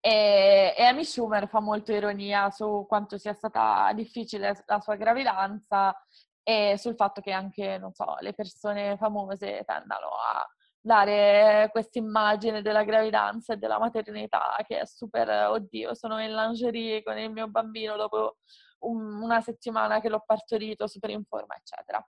[0.00, 5.96] E, e Amy Schumer fa molto ironia su quanto sia stata difficile la sua gravidanza
[6.42, 10.46] e sul fatto che anche, non so, le persone famose tendano a
[10.80, 17.02] dare questa immagine della gravidanza e della maternità che è super, oddio, sono in lingerie
[17.02, 18.38] con il mio bambino dopo
[18.80, 22.04] un, una settimana che l'ho partorito, super in forma, eccetera.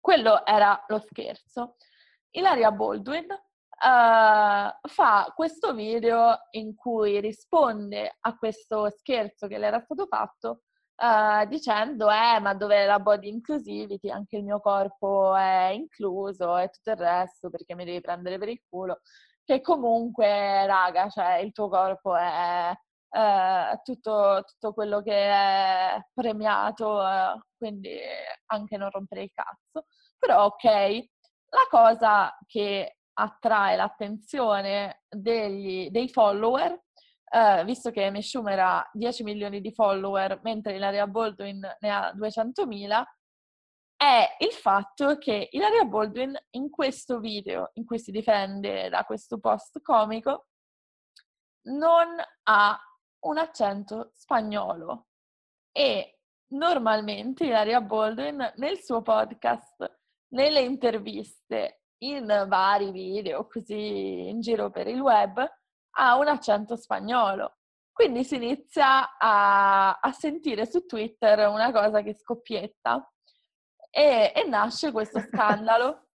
[0.00, 1.76] Quello era lo scherzo.
[2.30, 9.80] Ilaria Baldwin uh, fa questo video in cui risponde a questo scherzo che le era
[9.80, 10.62] stato fatto
[11.02, 16.68] uh, dicendo eh ma dov'è la body inclusivity, anche il mio corpo è incluso e
[16.70, 19.00] tutto il resto perché mi devi prendere per il culo,
[19.44, 22.72] che comunque raga, cioè il tuo corpo è
[23.10, 27.98] eh, tutto, tutto, quello che è premiato, eh, quindi
[28.46, 29.86] anche non rompere il cazzo.
[30.18, 30.64] Però ok,
[31.48, 36.80] la cosa che attrae l'attenzione degli, dei follower,
[37.34, 42.12] eh, visto che Amy Schumer ha 10 milioni di follower, mentre Ilaria Baldwin ne ha
[42.14, 43.04] 200.000,
[43.96, 49.38] è il fatto che Ilaria Baldwin in questo video, in cui si difende da questo
[49.38, 50.48] post comico,
[51.68, 52.08] non
[52.48, 52.78] ha
[53.20, 55.06] un accento spagnolo.
[55.72, 56.18] E
[56.48, 60.00] normalmente Ilaria Baldwin nel suo podcast,
[60.34, 65.48] nelle interviste in vari video così in giro per il web
[65.98, 67.58] ha un accento spagnolo.
[67.92, 73.06] Quindi si inizia a, a sentire su Twitter una cosa che scoppietta
[73.90, 76.08] e, e nasce questo scandalo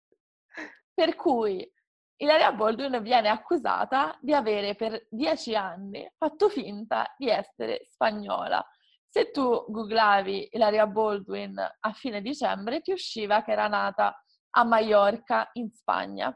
[0.95, 1.71] per cui
[2.19, 8.67] Ilaria Baldwin viene accusata di avere per dieci anni fatto finta di essere spagnola.
[9.07, 14.19] Se tu googlavi Ilaria Baldwin a fine dicembre ti usciva che era nata
[14.51, 16.35] a Mallorca, in Spagna.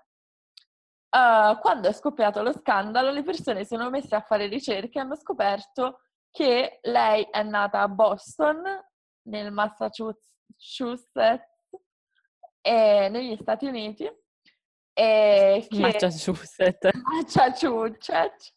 [1.11, 5.01] Uh, quando è scoppiato lo scandalo, le persone si sono messe a fare ricerche e
[5.01, 8.63] hanno scoperto che lei è nata a Boston,
[9.23, 10.29] nel Massachusetts,
[12.61, 14.09] e negli Stati Uniti.
[14.93, 15.79] E che...
[15.81, 16.91] Massachusetts.
[17.03, 18.55] Massachusetts.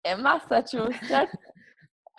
[0.00, 1.38] E Massachusetts.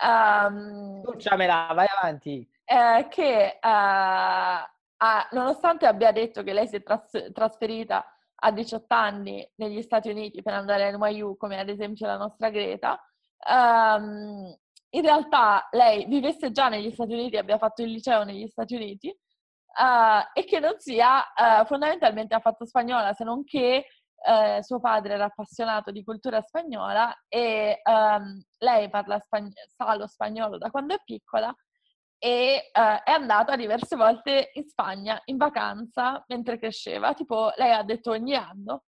[0.02, 2.48] um, vai avanti.
[2.64, 8.08] Eh, che uh, ah, nonostante abbia detto che lei si è tras- trasferita
[8.44, 12.50] a 18 anni negli Stati Uniti per andare a NYU, come ad esempio la nostra
[12.50, 13.02] Greta,
[13.48, 14.54] um,
[14.90, 19.08] in realtà lei vivesse già negli Stati Uniti, abbia fatto il liceo negli Stati Uniti
[19.08, 23.86] uh, e che non sia uh, fondamentalmente affatto spagnola, se non che
[24.26, 30.06] uh, suo padre era appassionato di cultura spagnola e um, lei parla spagn- sa lo
[30.06, 31.54] spagnolo da quando è piccola
[32.24, 37.82] e uh, è andata diverse volte in Spagna in vacanza mentre cresceva, tipo lei ha
[37.82, 38.84] detto ogni anno.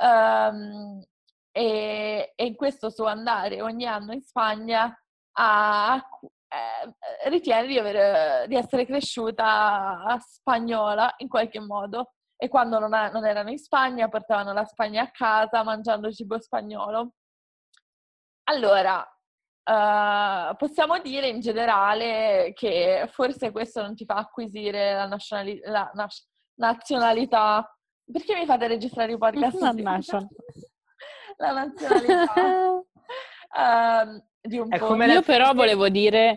[0.00, 1.04] Um,
[1.52, 4.98] e, e, in questo suo andare ogni anno in Spagna
[5.32, 5.96] ha,
[6.48, 13.10] eh, ritiene di, aver, di, essere cresciuta spagnola in qualche modo e quando non, ha,
[13.10, 17.12] non erano in Spagna portavano la Spagna a casa mangiando cibo spagnolo.
[18.44, 19.06] Allora,
[19.62, 25.90] Uh, possiamo dire in generale che forse questo non ti fa acquisire la, nazionali- la
[25.94, 27.76] nas- nazionalità.
[28.10, 29.60] Perché mi fate registrare i podcast?
[29.60, 30.26] La, nation.
[31.36, 34.96] la nazionalità uh, di un po'.
[35.04, 36.36] Io però volevo dire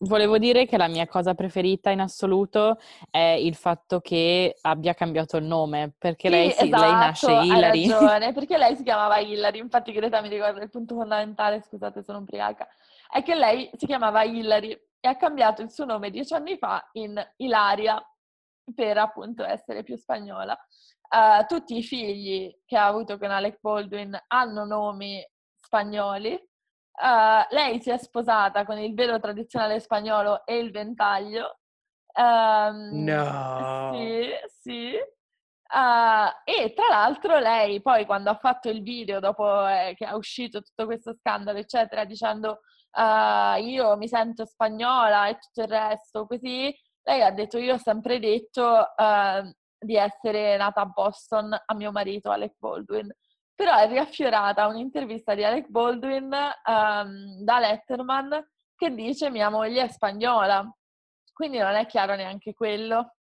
[0.00, 2.78] Volevo dire che la mia cosa preferita in assoluto
[3.10, 7.32] è il fatto che abbia cambiato il nome, perché sì, lei, sì, esatto, lei nasce
[7.32, 7.82] Hilary.
[7.82, 12.02] Hai ragione, perché lei si chiamava Hilary, infatti Greta mi ricorda il punto fondamentale, scusate
[12.02, 12.68] sono ubriaca,
[13.10, 16.88] è che lei si chiamava Hilary e ha cambiato il suo nome dieci anni fa
[16.92, 18.00] in Ilaria
[18.74, 20.56] per appunto essere più spagnola.
[21.10, 25.26] Uh, tutti i figli che ha avuto con Alec Baldwin hanno nomi
[25.56, 26.47] spagnoli,
[27.00, 31.58] Uh, lei si è sposata con il velo tradizionale spagnolo e il ventaglio.
[32.14, 33.92] Um, no!
[33.94, 34.30] Sì,
[34.60, 34.92] sì.
[35.70, 40.12] Uh, e tra l'altro lei poi quando ha fatto il video dopo eh, che è
[40.12, 42.60] uscito tutto questo scandalo eccetera dicendo
[42.92, 47.78] uh, io mi sento spagnola e tutto il resto così lei ha detto io ho
[47.78, 53.14] sempre detto uh, di essere nata a Boston a mio marito Alec Baldwin
[53.58, 59.88] però è riaffiorata un'intervista di Alec Baldwin um, da Letterman che dice mia moglie è
[59.88, 60.64] spagnola,
[61.32, 63.16] quindi non è chiaro neanche quello.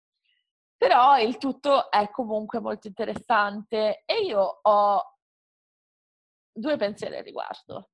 [0.77, 5.05] Però il tutto è comunque molto interessante e io ho
[6.53, 7.91] due pensieri al riguardo.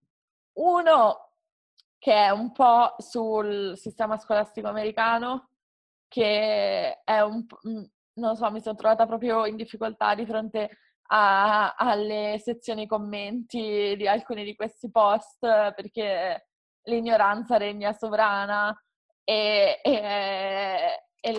[0.55, 1.32] Uno
[1.99, 5.51] che è un po' sul sistema scolastico americano,
[6.09, 7.84] che è un mm,
[8.14, 10.78] non so, mi sono trovata proprio in difficoltà di fronte
[11.13, 16.49] a, alle sezioni commenti di alcuni di questi post perché
[16.85, 18.75] l'ignoranza regna sovrana
[19.25, 21.39] e, e, e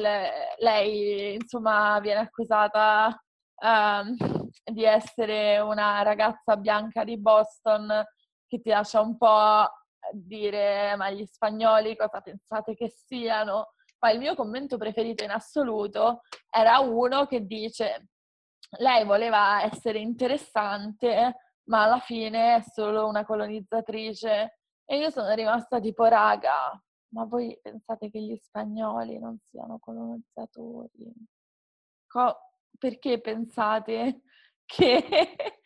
[0.60, 3.18] lei insomma viene accusata
[3.64, 4.16] um,
[4.64, 8.04] di essere una ragazza bianca di Boston
[8.48, 9.70] che ti lascia un po'
[10.12, 13.74] dire ma gli spagnoli cosa pensate che siano?
[14.00, 18.08] Ma il mio commento preferito in assoluto era uno che dice
[18.80, 24.58] lei voleva essere interessante, ma alla fine è solo una colonizzatrice.
[24.86, 26.80] E io sono rimasta tipo, raga,
[27.14, 31.14] ma voi pensate che gli spagnoli non siano colonizzatori?
[32.08, 32.38] Co-
[32.78, 34.22] perché pensate
[34.66, 35.04] che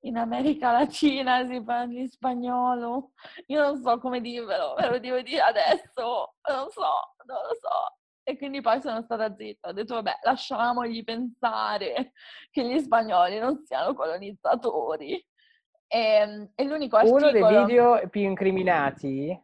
[0.00, 3.12] in America Latina si parli spagnolo?
[3.46, 7.95] Io non so come dirvelo, ve lo devo dire adesso, non so, non lo so.
[8.28, 12.10] E quindi poi sono stata zitta, ho detto vabbè, lasciamogli pensare
[12.50, 15.14] che gli spagnoli non siano colonizzatori.
[15.86, 17.28] E, ehm, e l'unico articolo...
[17.28, 19.40] Uno dei video più incriminati,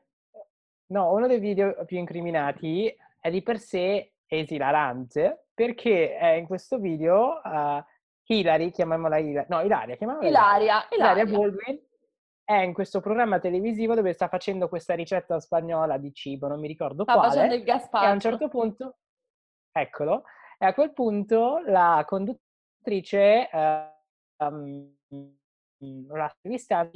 [0.87, 6.79] no, uno dei video più incriminati è di per sé esilarante, perché è in questo
[6.79, 7.81] video uh,
[8.25, 11.81] Hilary, chiamiamola Hilary, no, Ilaria, chiamiamola Ilaria, Ilaria, Ilaria Baldwin,
[12.45, 16.67] è in questo programma televisivo dove sta facendo questa ricetta spagnola di cibo, non mi
[16.67, 17.31] ricordo sta quale.
[17.31, 17.69] Sta facendo il.
[17.71, 18.97] E a un certo punto,
[19.71, 20.25] eccolo,
[20.59, 24.97] e a quel punto la conduttrice, uh, um,
[26.09, 26.89] la inizia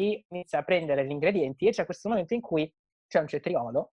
[0.58, 2.72] a prendere gli ingredienti e c'è questo momento in cui
[3.08, 3.92] c'è un cetriolo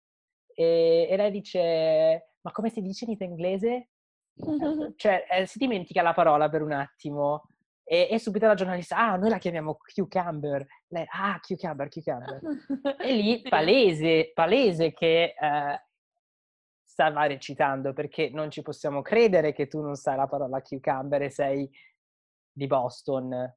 [0.55, 3.89] e, e lei dice, ma come si dice in inglese?
[4.97, 7.49] cioè, eh, si dimentica la parola per un attimo
[7.89, 10.67] e, e, subito la giornalista, ah, noi la chiamiamo cucumber.
[10.89, 12.41] Lei, ah, cucumber, cucumber.
[12.99, 15.87] e lì, palese, palese che eh,
[16.83, 21.31] stava recitando, perché non ci possiamo credere che tu non sai la parola cucumber e
[21.31, 21.71] sei
[22.51, 23.55] di Boston.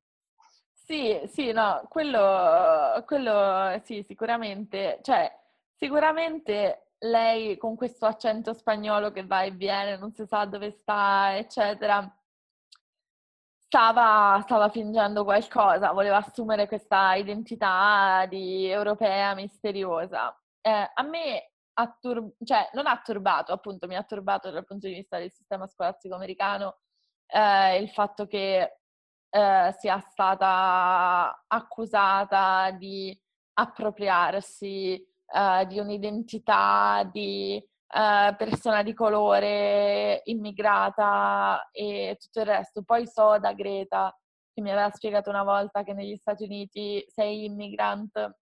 [0.73, 4.99] Sì, sì, no, quello, quello sì, sicuramente.
[5.01, 5.27] Cioè,
[5.73, 11.36] sicuramente lei con questo accento spagnolo che va e viene, non si sa dove sta,
[11.36, 12.13] eccetera
[13.70, 20.36] stava, stava fingendo qualcosa, voleva assumere questa identità di europea misteriosa.
[20.61, 24.88] Eh, a me ha tur- cioè, non ha turbato, appunto, mi ha turbato dal punto
[24.88, 26.80] di vista del sistema scolastico americano
[27.28, 28.80] eh, il fatto che
[29.30, 33.15] eh, sia stata accusata di
[33.53, 42.83] appropriarsi eh, di un'identità di eh, persona di colore, immigrata e tutto il resto.
[42.83, 44.15] Poi so da Greta
[44.53, 48.37] che mi aveva spiegato una volta che negli Stati Uniti sei immigrant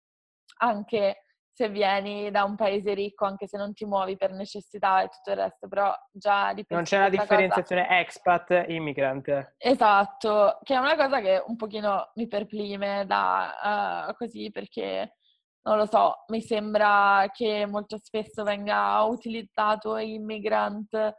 [0.59, 1.25] anche
[1.55, 5.31] se vieni da un paese ricco, anche se non ti muovi per necessità e tutto
[5.31, 7.99] il resto, però già di Non c'è la differenziazione cosa...
[7.99, 9.55] expat immigrant.
[9.59, 15.17] Esatto, che è una cosa che un pochino mi perplime da uh, così perché
[15.65, 21.15] non lo so, mi sembra che molto spesso venga utilizzato immigrant eh,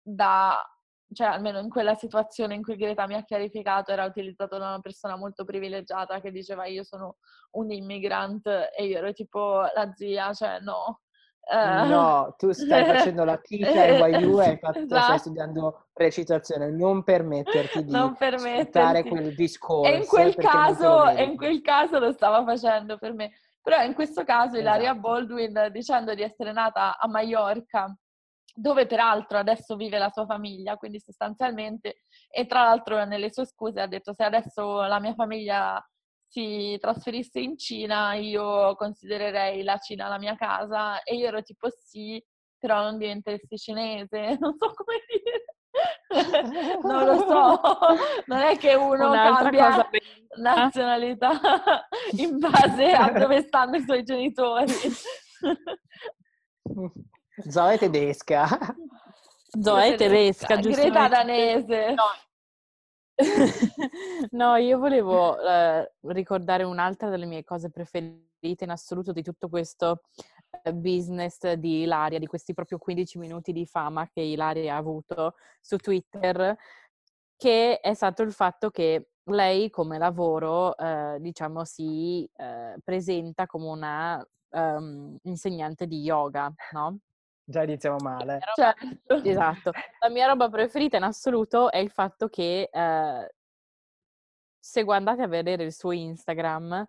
[0.00, 0.62] da,
[1.12, 4.80] cioè almeno in quella situazione in cui Greta mi ha chiarificato, era utilizzato da una
[4.80, 7.16] persona molto privilegiata che diceva io sono
[7.52, 11.00] un immigrant e io ero tipo la zia, cioè no,
[11.50, 15.02] Uh, no, tu stai facendo la teacher NYU e infatti esatto.
[15.02, 19.08] stai studiando recitazione, non permetterti di non permetterti.
[19.08, 19.90] quel discorso.
[19.90, 23.30] E in quel, caso, in quel caso lo stava facendo per me.
[23.62, 24.60] Però in questo caso esatto.
[24.60, 27.96] Ilaria Baldwin, dicendo di essere nata a Mallorca,
[28.54, 33.80] dove peraltro adesso vive la sua famiglia, quindi sostanzialmente, e tra l'altro nelle sue scuse
[33.80, 35.82] ha detto se adesso la mia famiglia
[36.28, 41.68] si trasferisse in Cina, io considererei la Cina la mia casa e io ero tipo
[41.70, 42.22] sì,
[42.58, 45.44] però non diventeresti cinese, non so come dire.
[46.82, 47.60] non lo so,
[48.26, 49.88] non è che uno Un'altra cambia
[50.38, 51.30] nazionalità
[52.16, 54.72] in base a dove stanno i suoi genitori.
[57.48, 58.48] Zoe tedesca.
[59.60, 60.80] Zoe tedesca, giusto?
[60.80, 61.94] Greta danese.
[61.94, 62.04] No,
[64.30, 70.02] no, io volevo eh, ricordare un'altra delle mie cose preferite in assoluto di tutto questo
[70.62, 75.34] eh, business di Ilaria, di questi proprio 15 minuti di fama che Ilaria ha avuto
[75.60, 76.56] su Twitter,
[77.36, 83.66] che è stato il fatto che lei come lavoro, eh, diciamo, si eh, presenta come
[83.66, 86.98] una um, insegnante di yoga, no?
[87.48, 88.40] Già iniziamo male.
[88.54, 89.14] Certo.
[89.28, 89.72] Esatto.
[90.00, 93.34] La mia roba preferita in assoluto è il fatto che eh,
[94.58, 96.86] se guardate a vedere il suo Instagram,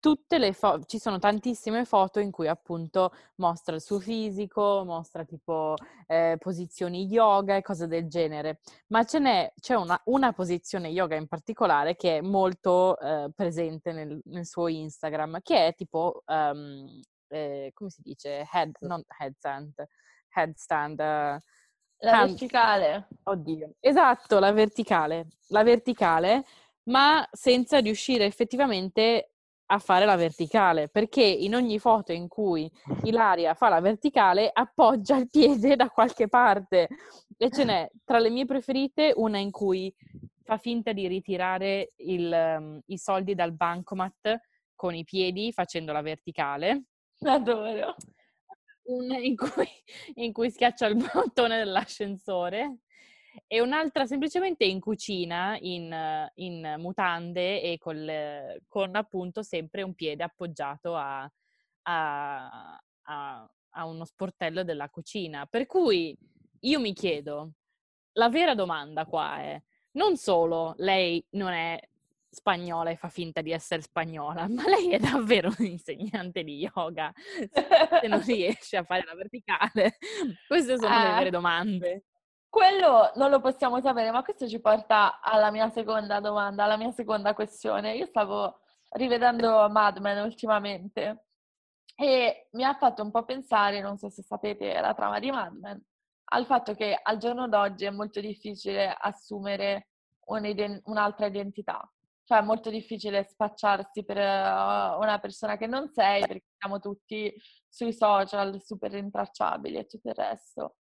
[0.00, 5.24] tutte le foto, ci sono tantissime foto in cui appunto mostra il suo fisico, mostra
[5.24, 5.76] tipo
[6.06, 11.14] eh, posizioni yoga e cose del genere, ma ce n'è, c'è una, una posizione yoga
[11.16, 17.00] in particolare che è molto eh, presente nel, nel, suo Instagram, che è tipo, um,
[17.34, 19.72] eh, come si dice, head, non headstand,
[20.30, 20.98] headstand.
[20.98, 21.38] Uh,
[21.98, 23.08] la hand, verticale.
[23.24, 25.28] Oddio, esatto, la verticale.
[25.48, 26.44] La verticale
[26.84, 29.30] ma senza riuscire effettivamente
[29.66, 32.70] a fare la verticale, perché in ogni foto in cui
[33.04, 36.88] Ilaria fa la verticale appoggia il piede da qualche parte
[37.36, 39.92] e ce n'è tra le mie preferite una in cui
[40.42, 44.40] fa finta di ritirare il, um, i soldi dal bancomat
[44.74, 46.82] con i piedi facendo la verticale.
[47.20, 47.94] Adoro.
[48.84, 49.68] Una in cui,
[50.14, 52.80] in cui schiaccia il bottone dell'ascensore
[53.46, 60.22] e un'altra semplicemente in cucina, in, in mutande e col, con appunto sempre un piede
[60.22, 61.28] appoggiato a,
[61.82, 65.46] a, a, a uno sportello della cucina.
[65.46, 66.16] Per cui
[66.60, 67.52] io mi chiedo,
[68.12, 69.62] la vera domanda qua è,
[69.92, 71.80] non solo lei non è
[72.34, 77.12] spagnola e fa finta di essere spagnola, ma lei è davvero un insegnante di yoga
[77.14, 79.96] se non riesce a fare la verticale?
[80.46, 82.04] Queste sono eh, le vere domande.
[82.48, 86.92] Quello non lo possiamo sapere, ma questo ci porta alla mia seconda domanda, alla mia
[86.92, 87.96] seconda questione.
[87.96, 88.60] Io stavo
[88.90, 91.24] rivedendo Mad Men ultimamente
[91.96, 95.52] e mi ha fatto un po' pensare, non so se sapete la trama di Mad
[95.54, 95.82] Men,
[96.26, 99.88] al fatto che al giorno d'oggi è molto difficile assumere
[100.26, 101.88] un'altra identità.
[102.24, 107.32] Cioè è molto difficile spacciarsi per uh, una persona che non sei perché siamo tutti
[107.68, 110.76] sui social super rintracciabili e tutto il resto.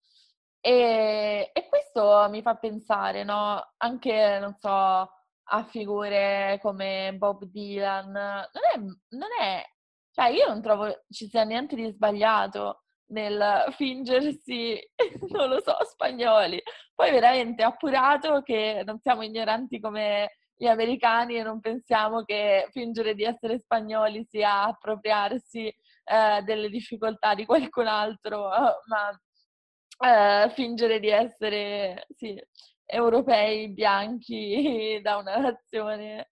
[0.60, 3.72] E, e, questo mi fa pensare, no?
[3.78, 8.12] Anche, non so, a figure come Bob Dylan.
[8.12, 8.78] Non è,
[9.16, 9.64] non è,
[10.12, 14.78] cioè io non trovo ci sia niente di sbagliato nel fingersi,
[15.30, 16.62] non lo so, spagnoli.
[16.94, 23.16] Poi veramente appurato che non siamo ignoranti come gli americani e non pensiamo che fingere
[23.16, 28.48] di essere spagnoli sia appropriarsi eh, delle difficoltà di qualcun altro,
[28.86, 29.10] ma
[29.98, 32.40] eh, fingere di essere sì,
[32.84, 36.30] europei bianchi da una nazione.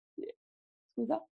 [0.93, 1.27] Scusa?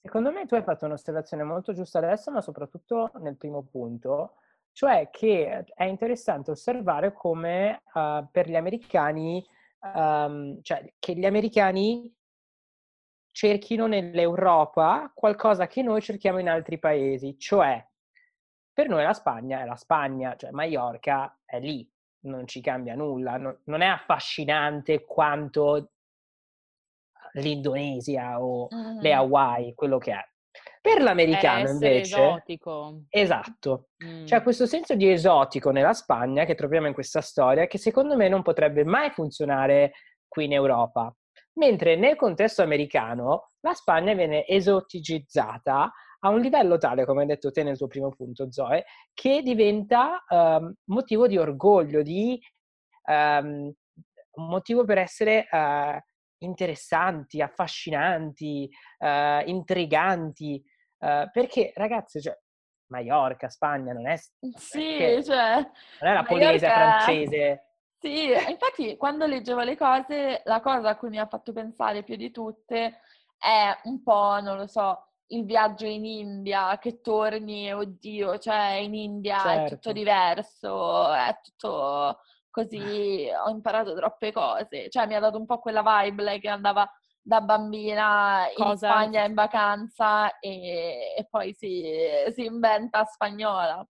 [0.00, 4.36] Secondo me tu hai fatto un'osservazione molto giusta adesso, ma soprattutto nel primo punto,
[4.72, 9.46] cioè che è interessante osservare come uh, per gli americani,
[9.82, 12.12] um, cioè che gli americani
[13.30, 17.84] cerchino nell'Europa qualcosa che noi cerchiamo in altri paesi, cioè
[18.72, 23.36] per noi la Spagna è la Spagna, cioè Mallorca è lì, non ci cambia nulla,
[23.36, 25.92] non, non è affascinante quanto
[27.34, 29.00] l'Indonesia o mm.
[29.00, 30.31] le Hawaii, quello che è.
[30.82, 32.00] Per l'americano invece...
[32.00, 33.02] esotico.
[33.08, 33.90] Esatto.
[34.04, 34.24] Mm.
[34.24, 38.28] C'è questo senso di esotico nella Spagna che troviamo in questa storia che secondo me
[38.28, 39.92] non potrebbe mai funzionare
[40.26, 41.14] qui in Europa.
[41.54, 45.92] Mentre nel contesto americano la Spagna viene esoticizzata
[46.24, 50.24] a un livello tale, come hai detto te nel tuo primo punto, Zoe, che diventa
[50.28, 52.40] um, motivo di orgoglio, di
[53.08, 53.72] um,
[54.34, 55.98] motivo per essere uh,
[56.38, 58.68] interessanti, affascinanti,
[58.98, 60.62] uh, intriganti.
[61.02, 62.38] Uh, perché, ragazzi, cioè,
[62.86, 64.16] Mallorca, Spagna, non è...
[64.56, 65.54] Sì, cioè...
[66.00, 67.66] Non è la Polinesia francese.
[67.98, 72.16] Sì, infatti quando leggevo le cose, la cosa a cui mi ha fatto pensare più
[72.16, 73.00] di tutte
[73.36, 78.94] è un po', non lo so, il viaggio in India, che torni, oddio, cioè in
[78.94, 79.50] India certo.
[79.50, 79.92] è tutto certo.
[79.92, 84.88] diverso, è tutto così, ho imparato troppe cose.
[84.88, 86.88] Cioè mi ha dato un po' quella vibe lei che andava
[87.22, 88.90] da bambina in Cosa?
[88.90, 91.84] Spagna in vacanza e, e poi si,
[92.34, 93.86] si inventa spagnola.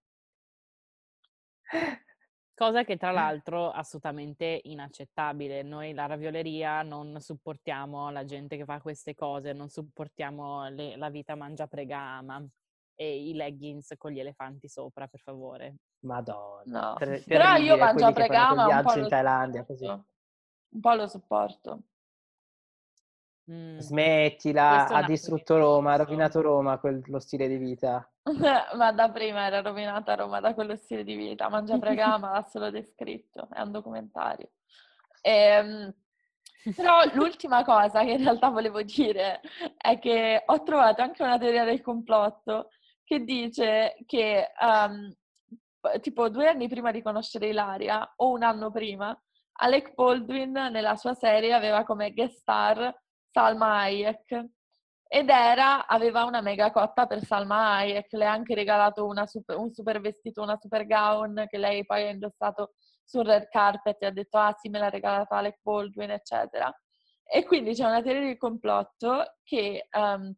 [2.54, 5.62] Cosa che tra l'altro assolutamente inaccettabile.
[5.62, 11.08] Noi la ravioleria non supportiamo la gente che fa queste cose, non supportiamo le, la
[11.08, 12.44] vita mangia pregama
[12.94, 15.76] e i leggings con gli elefanti sopra, per favore.
[16.00, 16.90] Madonna.
[16.90, 16.94] No.
[16.98, 19.86] Per, Però io mangio pregama un po' in Thailandia, così.
[19.86, 21.84] Un po' lo supporto.
[23.50, 23.78] Mm.
[23.78, 28.08] Smettila, ha distrutto Roma, ha rovinato Roma quel, lo stile di vita.
[28.76, 31.48] Ma da prima era rovinata Roma da quello stile di vita.
[31.48, 34.50] Mangia Pregama l'ha solo descritto, è un documentario.
[35.22, 35.92] Ehm,
[36.76, 39.40] però l'ultima cosa che in realtà volevo dire
[39.76, 42.68] è che ho trovato anche una teoria del complotto
[43.02, 45.12] che dice che um,
[46.00, 49.20] tipo due anni prima di conoscere Ilaria, o un anno prima,
[49.54, 53.01] Alec Baldwin nella sua serie aveva come guest star
[53.32, 54.44] Salma Hayek
[55.08, 59.72] ed era, aveva una mega cotta per Salma Hayek, le ha anche regalato super, un
[59.72, 62.72] super vestito, una super gown che lei poi ha indossato
[63.04, 66.72] sul red carpet e ha detto ah sì me l'ha regalata Alec Baldwin eccetera.
[67.24, 70.34] E quindi c'è una teoria di complotto che um,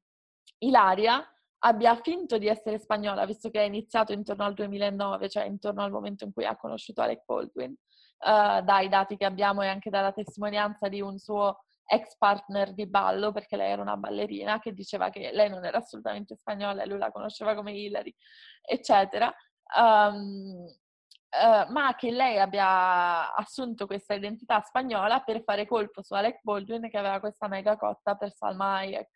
[0.58, 1.24] Ilaria
[1.60, 5.90] abbia finto di essere spagnola, visto che è iniziato intorno al 2009, cioè intorno al
[5.90, 10.12] momento in cui ha conosciuto Alec Baldwin, uh, dai dati che abbiamo e anche dalla
[10.12, 15.10] testimonianza di un suo ex partner di ballo, perché lei era una ballerina, che diceva
[15.10, 18.14] che lei non era assolutamente spagnola e lui la conosceva come Hillary,
[18.62, 19.32] eccetera.
[19.76, 26.40] Um, uh, ma che lei abbia assunto questa identità spagnola per fare colpo su Alec
[26.42, 29.08] Baldwin che aveva questa mega cotta per Salma Hayek.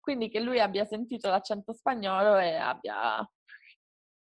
[0.00, 3.24] Quindi che lui abbia sentito l'accento spagnolo e abbia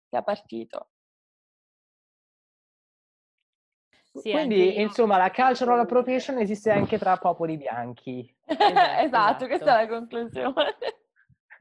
[0.09, 0.91] sia partito.
[4.17, 8.35] Sì, Quindi, insomma, la cultural appropriation esiste anche tra popoli bianchi.
[8.47, 10.77] Esatto, esatto, questa è la conclusione.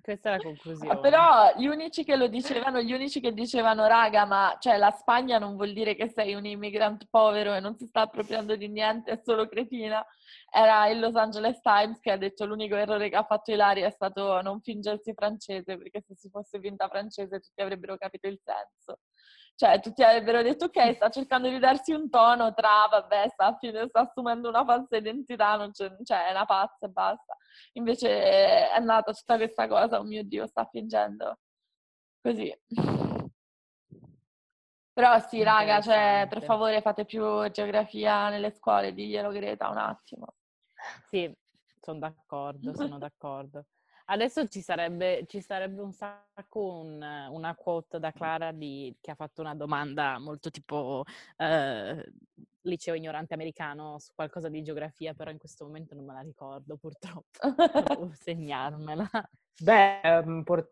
[0.06, 1.00] Questa è la conclusione.
[1.00, 5.40] Però gli unici che lo dicevano, gli unici che dicevano, raga, ma cioè la Spagna
[5.40, 9.14] non vuol dire che sei un immigrant povero e non si sta appropriando di niente,
[9.14, 10.06] è solo cretina.
[10.52, 13.90] Era il Los Angeles Times che ha detto l'unico errore che ha fatto Ilaria è
[13.90, 19.00] stato non fingersi francese, perché se si fosse finta francese tutti avrebbero capito il senso.
[19.58, 24.00] Cioè, tutti avrebbero detto, ok, sta cercando di darsi un tono tra, vabbè, sta, sta
[24.02, 27.38] assumendo una falsa identità, non c'è, cioè, è una pazza e basta.
[27.74, 31.38] Invece è nata tutta questa cosa, oh mio Dio, sta fingendo.
[32.22, 32.54] Così.
[34.92, 40.36] Però sì, raga, cioè, per favore fate più geografia nelle scuole, diglielo Greta un attimo.
[41.08, 41.34] Sì,
[41.80, 43.66] sono d'accordo, sono d'accordo.
[44.08, 49.16] Adesso ci sarebbe, ci sarebbe un sacco un, una quote da Clara di, che ha
[49.16, 51.04] fatto una domanda molto tipo
[51.38, 52.12] eh,
[52.62, 56.78] liceo ignorante americano su qualcosa di geografia, però in questo momento non me la ricordo
[56.78, 57.40] purtroppo,
[57.88, 59.10] devo segnarmela.
[59.60, 60.70] Beh, um, por-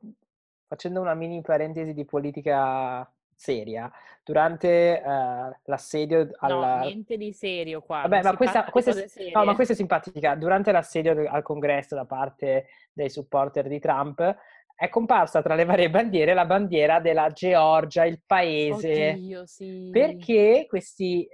[0.68, 3.12] facendo una mini parentesi di politica
[3.44, 3.92] seria
[4.24, 6.78] durante uh, l'assedio alla...
[6.78, 8.02] No, niente di serio qua.
[8.02, 10.36] Vabbè, ma questa, questa, è, no, ma questa è simpatica.
[10.36, 14.36] Durante l'assedio al congresso da parte dei supporter di Trump
[14.76, 19.12] è comparsa tra le varie bandiere la bandiera della Georgia, il paese.
[19.12, 19.90] Oddio, sì.
[19.92, 21.28] Perché questi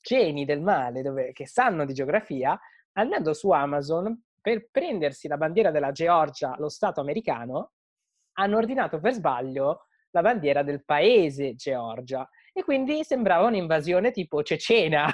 [0.00, 2.58] geni del male dove, che sanno di geografia,
[2.92, 7.72] andando su Amazon per prendersi la bandiera della Georgia, lo Stato americano,
[8.34, 12.28] hanno ordinato per sbaglio la bandiera del paese Georgia
[12.58, 15.06] e quindi sembrava un'invasione tipo cecena.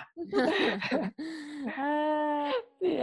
[1.76, 2.96] ah, sì,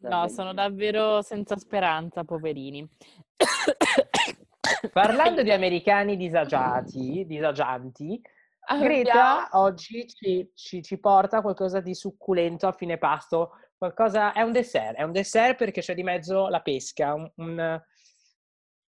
[0.00, 2.88] no, sono davvero senza speranza, poverini.
[4.92, 8.20] Parlando di americani disagiati, disagianti,
[8.78, 13.52] Greta oggi ci, ci, ci, porta qualcosa di succulento a fine pasto.
[13.76, 17.14] Qualcosa, è un dessert, è un dessert perché c'è di mezzo la pesca.
[17.14, 17.82] Un, un...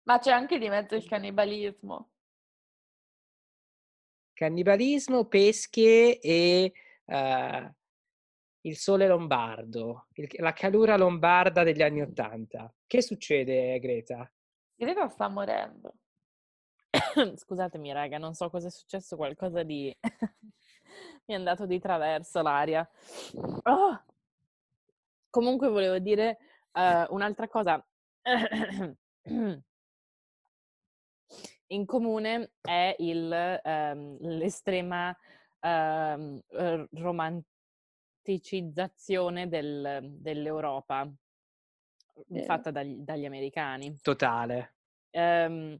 [0.03, 2.09] Ma c'è anche di mezzo il cannibalismo
[4.35, 6.73] cannibalismo, pesche e
[7.05, 7.73] uh,
[8.61, 12.71] il sole lombardo, il, la calura lombarda degli anni Ottanta.
[12.85, 14.31] Che succede, Greta?
[14.75, 15.95] Greta sta morendo.
[17.35, 19.95] Scusatemi, raga, non so cosa è successo, qualcosa di...
[21.25, 22.87] Mi è andato di traverso l'aria.
[23.63, 24.03] Oh!
[25.29, 26.37] Comunque volevo dire
[26.73, 27.83] uh, un'altra cosa.
[31.75, 35.15] in comune è il, um, l'estrema
[35.61, 36.41] um,
[36.91, 41.07] romanticizzazione del, dell'Europa
[42.31, 42.43] eh.
[42.43, 43.97] fatta dagli, dagli, americani.
[44.01, 44.75] Totale.
[45.11, 45.77] Um,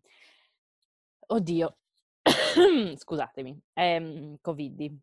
[1.28, 1.78] oddio,
[2.98, 4.02] scusatemi, è
[4.42, 4.98] Covid.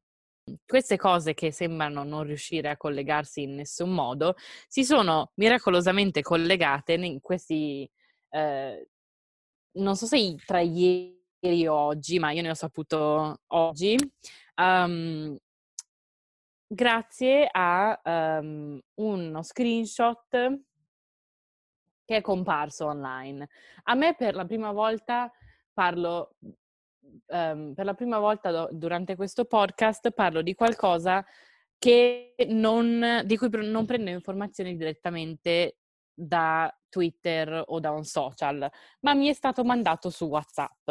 [0.67, 4.35] Queste cose che sembrano non riuscire a collegarsi in nessun modo
[4.67, 7.89] si sono miracolosamente collegate in questi
[8.31, 8.89] eh,
[9.73, 13.97] non so se tra ieri o oggi, ma io ne ho saputo oggi,
[14.57, 15.37] um,
[16.67, 20.29] grazie a um, uno screenshot
[22.05, 23.49] che è comparso online.
[23.85, 25.31] A me per la prima volta
[25.73, 26.37] parlo,
[27.27, 31.25] um, per la prima volta do, durante questo podcast parlo di qualcosa
[32.49, 35.79] non, di cui non prendo informazioni direttamente
[36.15, 40.91] da Twitter o da un social, ma mi è stato mandato su WhatsApp,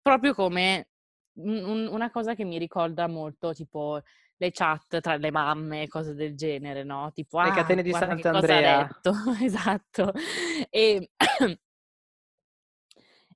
[0.00, 0.88] proprio come
[1.34, 4.00] un, una cosa che mi ricorda molto tipo
[4.36, 7.10] le chat tra le mamme, cose del genere, no?
[7.12, 8.88] Tipo, le ah, catene di Sant'Andrea.
[9.42, 10.12] esatto.
[10.70, 11.10] E,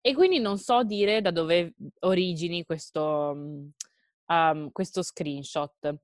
[0.07, 3.35] E quindi non so dire da dove origini questo,
[4.27, 5.95] um, questo screenshot,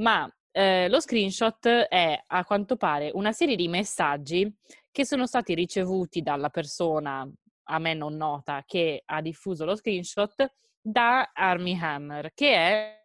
[0.00, 4.52] ma eh, lo screenshot è a quanto pare una serie di messaggi
[4.90, 7.30] che sono stati ricevuti dalla persona
[7.70, 13.04] a me non nota che ha diffuso lo screenshot da Army Hammer, che è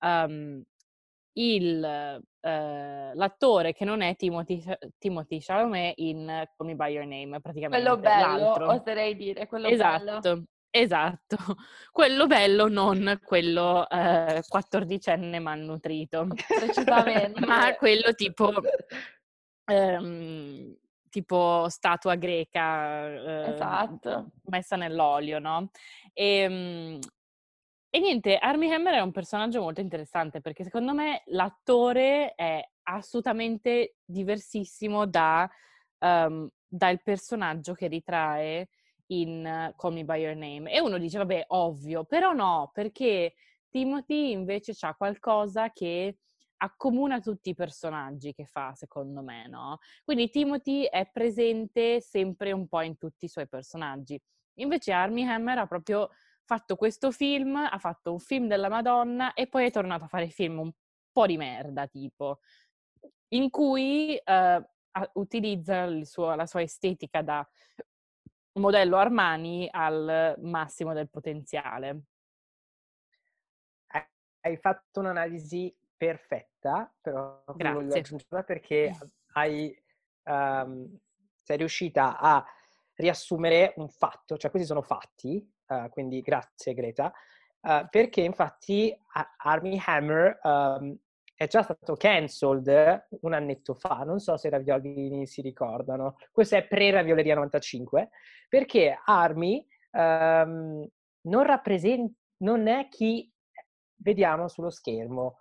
[0.00, 0.62] um,
[1.34, 2.48] il, uh,
[3.14, 4.62] l'attore che non è Timothy,
[4.98, 6.26] Timothy Chalamet in
[6.56, 7.84] Call Me By Your Name, praticamente.
[7.84, 8.72] Quello bello, l'altro.
[8.72, 10.20] oserei dire, quello esatto.
[10.20, 10.44] bello.
[10.74, 11.36] Esatto,
[11.92, 16.26] quello bello, non quello eh, quattordicenne malnutrito.
[16.48, 17.44] Precisamente.
[17.44, 18.50] Ma quello tipo,
[19.66, 20.74] ehm,
[21.10, 24.30] tipo statua greca eh, Esatto.
[24.44, 25.70] messa nell'olio, no?
[26.14, 26.98] E,
[27.90, 33.96] e niente, Armie Hammer è un personaggio molto interessante perché secondo me l'attore è assolutamente
[34.02, 35.46] diversissimo da,
[35.98, 38.68] um, dal personaggio che ritrae
[39.12, 40.70] in Call Me By Your Name.
[40.70, 43.34] E uno dice, vabbè, ovvio, però no, perché
[43.68, 46.18] Timothy invece ha qualcosa che
[46.58, 49.78] accomuna tutti i personaggi che fa, secondo me, no?
[50.04, 54.20] Quindi Timothy è presente sempre un po' in tutti i suoi personaggi.
[54.58, 56.10] Invece Armie Hammer ha proprio
[56.44, 60.28] fatto questo film, ha fatto un film della Madonna e poi è tornato a fare
[60.28, 60.72] film un
[61.10, 62.38] po' di merda, tipo,
[63.28, 64.70] in cui eh,
[65.14, 67.46] utilizza suo, la sua estetica da
[68.54, 72.02] modello Armani al massimo del potenziale.
[74.44, 78.90] Hai fatto un'analisi perfetta, però voglio aggiungere perché
[79.34, 79.72] hai,
[80.24, 80.98] um,
[81.42, 82.44] sei riuscita a
[82.94, 87.12] riassumere un fatto, cioè questi sono fatti, uh, quindi grazie Greta,
[87.60, 88.92] uh, perché infatti
[89.36, 90.98] Army Hammer um,
[91.34, 96.56] è già stato cancelled un annetto fa, non so se i Raviolini si ricordano, questo
[96.56, 98.10] è pre-Ravioleria 95,
[98.48, 100.86] perché Army um,
[101.22, 103.30] non rappresenta, non è chi
[103.96, 105.38] vediamo sullo schermo.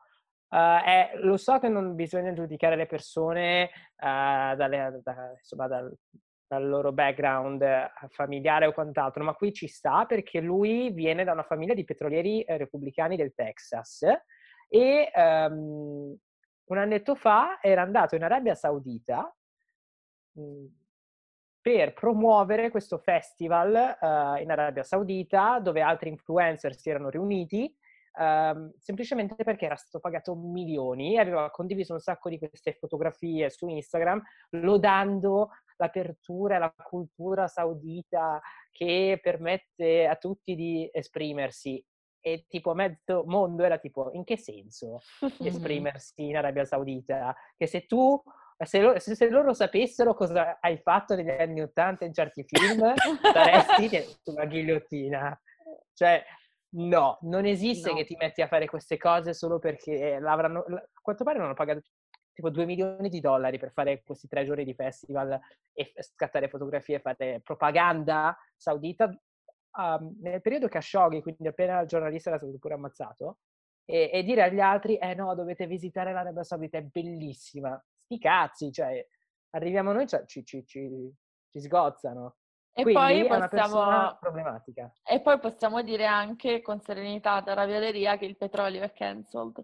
[0.49, 5.97] Uh, è, lo so che non bisogna giudicare le persone uh, dalle, da, insomma, dal,
[6.45, 7.63] dal, loro background
[8.09, 12.41] familiare o quant'altro, ma qui ci sta perché lui viene da una famiglia di petrolieri
[12.41, 14.05] eh, repubblicani del Texas
[14.73, 16.17] e um,
[16.63, 19.35] un annetto fa era andato in Arabia Saudita
[20.31, 20.67] mh, mhmm,
[21.59, 27.75] per promuovere questo festival uh, in Arabia Saudita dove altri influencer si erano riuniti
[28.13, 33.49] Uh, semplicemente perché era stato pagato milioni e aveva condiviso un sacco di queste fotografie
[33.49, 41.81] su Instagram lodando l'apertura e la cultura saudita che permette a tutti di esprimersi
[42.21, 45.01] e tipo mezzo mondo era tipo in che senso
[45.43, 47.35] esprimersi in Arabia Saudita?
[47.57, 48.21] Che se tu
[48.63, 52.93] se, lo, se, loro sapessero cosa hai fatto negli anni Ottanta in certi film,
[53.33, 53.89] saresti
[54.21, 55.39] sulla ghigliottina.
[55.93, 56.23] Cioè,
[56.75, 57.95] no, non esiste no.
[57.95, 60.59] che ti metti a fare queste cose solo perché l'avranno...
[60.59, 61.81] A quanto pare non hanno pagato
[62.33, 65.39] tipo 2 milioni di dollari per fare questi tre giorni di festival
[65.73, 69.13] e scattare fotografie e fare propaganda saudita
[69.77, 73.39] um, nel periodo Khashoggi, quindi appena il giornalista era stato pure ammazzato,
[73.85, 77.81] e, e dire agli altri, eh no, dovete visitare l'Arabia Saudita, è bellissima.
[77.95, 79.05] Sti cazzi, cioè,
[79.51, 81.13] arriviamo noi, cioè, ci, ci, ci,
[81.49, 82.37] ci sgozzano.
[82.73, 84.93] E Quindi poi è una possiamo, problematica.
[85.03, 89.61] E poi possiamo dire anche con serenità da ravioleria che il petrolio è cancelled.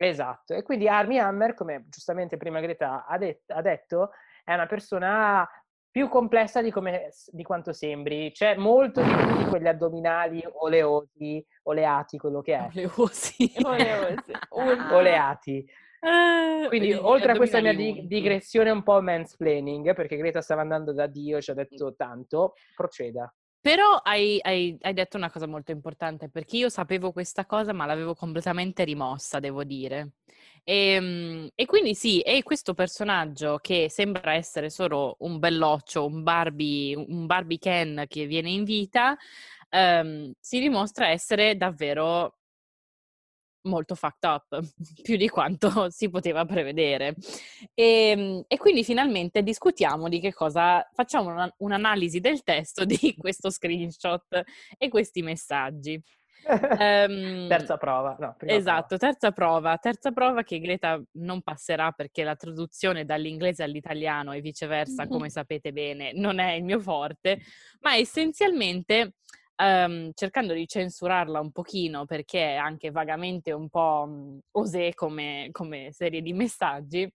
[0.00, 4.12] Esatto, e quindi Army Hammer, come giustamente prima Greta ha, det- ha detto,
[4.44, 5.46] è una persona
[5.90, 8.30] più complessa di, come, di quanto sembri.
[8.32, 12.68] C'è molto di più di quegli addominali oleosi, oleati, quello che è.
[12.74, 13.52] Oleosi.
[13.64, 14.32] Oleosi.
[14.92, 15.66] oleati.
[16.00, 20.92] Eh, Quindi, oltre a questa mia dig- digressione un po' mansplaining, perché Greta stava andando
[20.92, 23.32] da Dio e ci ha detto tanto, proceda.
[23.60, 27.86] Però hai, hai, hai, detto una cosa molto importante, perché io sapevo questa cosa, ma
[27.86, 30.12] l'avevo completamente rimossa, devo dire.
[30.64, 36.22] E, ehm, e quindi sì, è questo personaggio che sembra essere solo un belloccio, un
[36.22, 39.16] Barbie, un Barbie Ken che viene in vita,
[39.70, 42.34] um, si dimostra essere davvero
[43.62, 44.60] molto fucked up,
[45.02, 47.14] più di quanto si poteva prevedere.
[47.74, 52.96] E, ehm, e quindi finalmente discutiamo di che cosa, facciamo una, un'analisi del testo di
[53.18, 54.42] questo screenshot
[54.76, 56.00] e questi messaggi.
[56.46, 58.98] Um, terza prova, no, esatto, prova.
[58.98, 65.06] terza prova, terza prova che Greta non passerà perché la traduzione dall'inglese all'italiano e viceversa,
[65.08, 67.40] come sapete bene, non è il mio forte,
[67.80, 69.14] ma essenzialmente
[69.62, 75.48] um, cercando di censurarla un pochino perché è anche vagamente un po' um, osè come,
[75.52, 77.10] come serie di messaggi,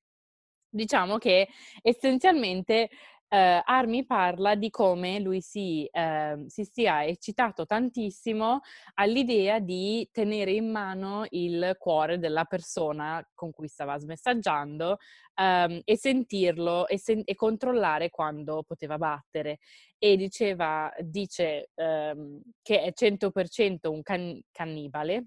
[0.69, 1.47] diciamo che
[1.81, 2.89] essenzialmente
[3.33, 8.59] eh, Armi parla di come lui si, eh, si sia eccitato tantissimo
[8.93, 14.97] all'idea di tenere in mano il cuore della persona con cui stava smessaggiando
[15.33, 19.57] ehm, e sentirlo e, sen- e, controllare quando poteva battere.
[19.97, 25.25] E diceva, dice ehm, che è 100% un can- cannibale.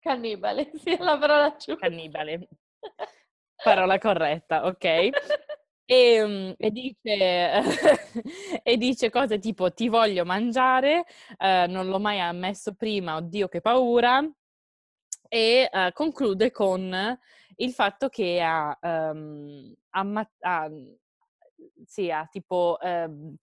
[0.00, 1.76] Cannibale, sì, la parola giusta.
[1.76, 2.48] Cannibale.
[3.62, 5.10] Parola corretta, ok?
[5.90, 7.50] E, ehm, e, dice,
[8.62, 11.04] e, dice, cose tipo ti voglio mangiare,
[11.38, 14.22] eh, non l'ho mai ammesso prima, oddio che paura,
[15.28, 17.18] e eh, conclude con
[17.56, 20.68] il fatto che ha, um, amma- ha,
[21.86, 23.34] sì, ha tipo um,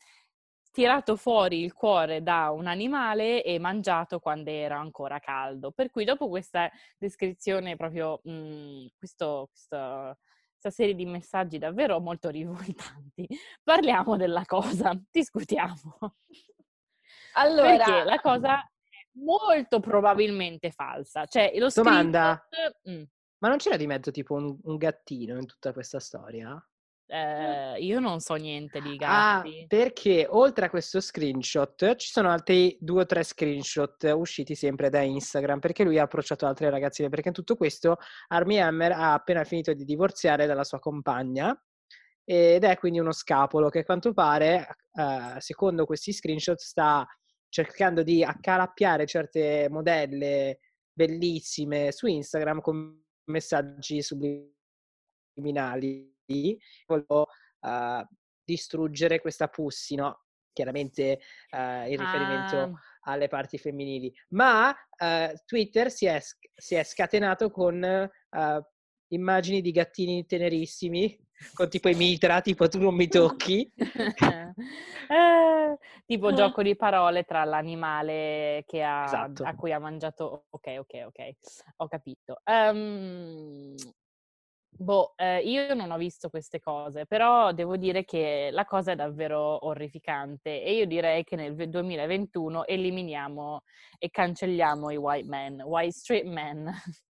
[0.72, 5.72] tirato fuori il cuore da un animale e mangiato quando era ancora caldo.
[5.72, 10.18] Per cui dopo questa descrizione, proprio mh, mhmm, questo, questo,
[10.60, 13.28] questa serie di messaggi davvero molto rivoltanti,
[13.64, 16.16] parliamo della cosa, discutiamo.
[17.34, 21.26] Allora, perché la cosa è molto probabilmente falsa.
[21.26, 22.48] Cioè, lo Domanda,
[22.90, 23.04] mm.
[23.38, 26.60] ma non c'era di mezzo tipo un, un gattino in tutta questa storia?
[27.10, 29.64] Eh, io non so niente di Ah, gatti.
[29.66, 35.00] perché oltre a questo screenshot ci sono altri due o tre screenshot usciti sempre da
[35.02, 37.96] Instagram perché lui ha approcciato altre ragazzine perché in tutto questo
[38.28, 41.58] Armie Hammer ha appena finito di divorziare dalla sua compagna
[42.26, 47.08] ed è quindi uno scapolo che a quanto pare, eh, secondo questi screenshot, sta
[47.48, 50.60] cercando di accalappiare certe modelle
[50.92, 53.02] bellissime su Instagram con
[53.32, 56.16] messaggi subliminali
[56.86, 57.28] volevo
[57.62, 58.06] uh,
[58.44, 60.24] distruggere questa pussy, no?
[60.52, 61.20] Chiaramente
[61.52, 63.12] uh, in riferimento ah.
[63.12, 64.12] alle parti femminili.
[64.30, 66.20] Ma uh, Twitter si è,
[66.56, 68.10] si è, scatenato con
[69.10, 71.18] immagini di gattini tenerissimi
[71.54, 73.72] con tipo i mitra, tipo tu non mi tocchi.
[73.78, 79.44] eh, tipo gioco di parole tra l'animale ha, esatto.
[79.44, 80.46] a cui ha mangiato.
[80.50, 81.30] Ok, ok, ok,
[81.78, 82.42] ho capito.
[82.46, 83.76] Um,
[84.80, 88.96] Boh, eh, io non ho visto queste cose, però devo dire che la cosa è
[88.96, 93.62] davvero orrificante e io direi che nel 2021 eliminiamo
[93.98, 96.72] e cancelliamo i white men, white street men,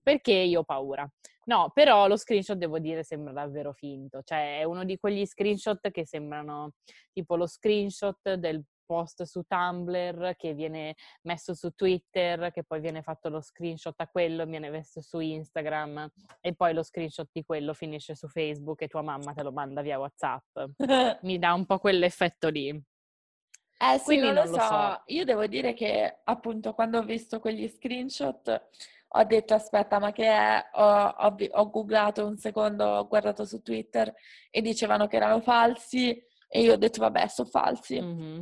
[0.00, 1.10] perché io ho paura.
[1.46, 5.90] No, però lo screenshot devo dire sembra davvero finto, cioè è uno di quegli screenshot
[5.90, 6.74] che sembrano
[7.12, 13.02] tipo lo screenshot del post su Tumblr che viene messo su Twitter, che poi viene
[13.02, 16.10] fatto lo screenshot a quello, viene messo su Instagram
[16.40, 19.82] e poi lo screenshot di quello finisce su Facebook e tua mamma te lo manda
[19.82, 20.58] via WhatsApp.
[21.22, 22.68] Mi dà un po' quell'effetto lì.
[22.70, 24.66] Eh sì, Quindi non, non lo, so.
[24.66, 25.02] so.
[25.06, 28.68] Io devo dire che appunto quando ho visto quegli screenshot
[29.10, 30.64] ho detto aspetta ma che è?
[30.72, 34.12] Ho, ho, ho googlato un secondo, ho guardato su Twitter
[34.50, 36.10] e dicevano che erano falsi
[36.48, 38.00] e io ho detto vabbè sono falsi.
[38.00, 38.38] Mm-hmm.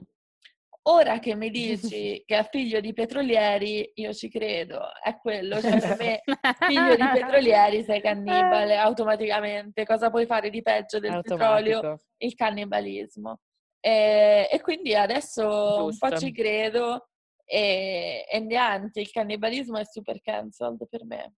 [0.89, 5.81] Ora che mi dici che è figlio di petrolieri, io ci credo, è quello, cioè
[5.81, 6.23] per me
[6.67, 11.99] figlio di petrolieri sei cannibale automaticamente, cosa puoi fare di peggio del petrolio?
[12.19, 13.41] Il cannibalismo.
[13.81, 15.85] E, e quindi adesso Giusto.
[15.85, 17.09] un po' ci credo
[17.45, 21.35] e, e niente, il cannibalismo è super cancelled per me.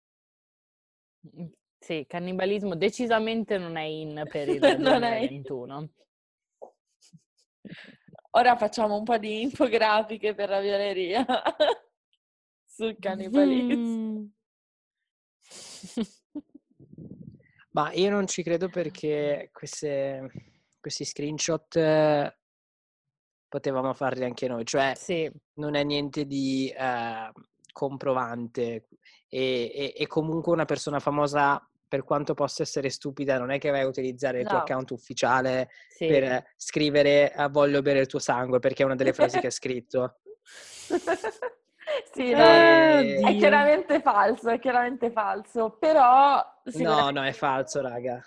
[1.37, 1.47] Mm,
[1.79, 5.89] sì, cannibalismo decisamente non è in per il 2021.
[8.37, 11.25] Ora facciamo un po' di infografiche per la violeria
[12.69, 13.75] sul cannibalismo.
[13.75, 14.27] Mm.
[17.73, 20.31] Ma io non ci credo perché queste,
[20.79, 22.37] questi screenshot eh,
[23.49, 25.31] potevamo farli anche noi, cioè sì.
[25.55, 27.33] non è niente di eh,
[27.73, 28.89] comprovante
[29.29, 31.59] e, e, e, comunque una persona famosa
[31.89, 34.51] per quanto possa essere stupida, non è che vai a utilizzare il no.
[34.51, 36.07] tuo account ufficiale sì.
[36.07, 39.51] per scrivere ah, voglio bere il tuo sangue, perché è una delle frasi che ha
[39.51, 40.19] scritto.
[42.13, 46.43] sì, no, eh, è chiaramente falso, è chiaramente falso, però...
[46.75, 48.25] No, no, è falso, raga.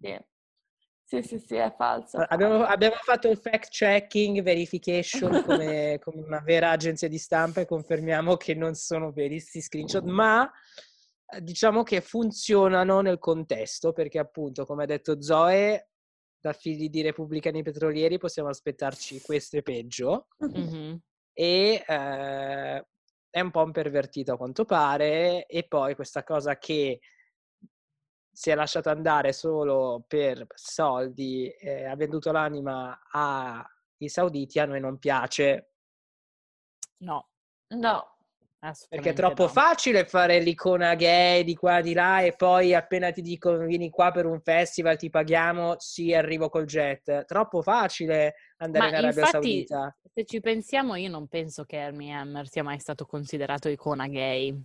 [0.00, 0.18] Sì.
[1.10, 2.18] Sì, sì, sì, è falso.
[2.18, 7.64] Abbiamo, abbiamo fatto il fact checking, verification come, come, una vera agenzia di stampa e
[7.64, 10.52] confermiamo che non sono veri questi screenshot, ma
[11.40, 15.90] diciamo che funzionano nel contesto, perché appunto, come ha detto Zoe,
[16.40, 20.28] da figli di repubblicani petrolieri possiamo aspettarci questo e peggio.
[20.44, 20.96] Mm-hmm.
[21.32, 22.86] E eh,
[23.30, 25.46] è un po' impervertito a quanto pare.
[25.46, 27.00] E poi questa cosa che
[28.30, 34.80] si è lasciato andare solo per soldi, eh, ha venduto l'anima ai sauditi, a noi
[34.80, 35.72] non piace.
[36.98, 37.30] No.
[37.70, 38.17] No,
[38.60, 39.48] Perché è troppo no.
[39.48, 44.10] facile fare l'icona gay di qua di là e poi appena ti dicono vieni qua
[44.10, 47.24] per un festival ti paghiamo, sì arrivo col jet.
[47.24, 49.96] Troppo facile andare Ma in Arabia infatti, Saudita.
[50.12, 54.60] Se ci pensiamo io non penso che Hermie Hammer sia mai stato considerato icona gay.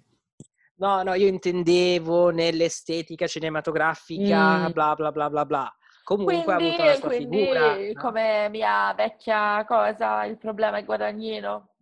[0.77, 4.71] No, no, io intendevo nell'estetica cinematografica, mm.
[4.71, 5.77] bla bla bla bla bla.
[6.03, 7.75] Comunque quindi, ha avuto la sua quindi, figura.
[7.75, 8.01] No?
[8.01, 11.72] come mia vecchia cosa, il problema è Guadagnino.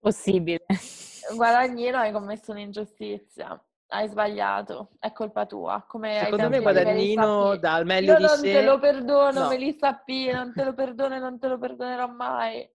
[0.00, 0.64] Possibile.
[1.34, 3.62] Guadagnino hai commesso un'ingiustizia.
[3.90, 5.84] Hai sbagliato, è colpa tua.
[5.88, 8.52] Come Secondo me Guadagnino dal meglio Io di non sé...
[8.52, 9.48] te lo perdono, no.
[9.48, 12.70] Melissa P, non te lo perdono e non te lo perdonerò mai.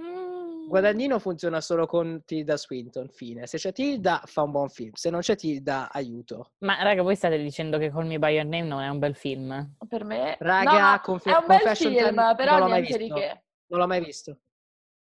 [0.00, 0.68] Mm.
[0.68, 3.46] Guadagnino funziona solo con Tilda Swinton, fine.
[3.46, 6.52] Se c'è Tilda fa un buon film, se non c'è Tilda aiuto.
[6.58, 9.14] Ma raga, voi state dicendo che Call Me By Your Name non è un bel
[9.14, 9.76] film?
[9.88, 10.36] Per me...
[10.40, 13.44] Raga, no, conf- è un bel film, Time, però non niente di che.
[13.66, 14.38] Non l'ho mai visto.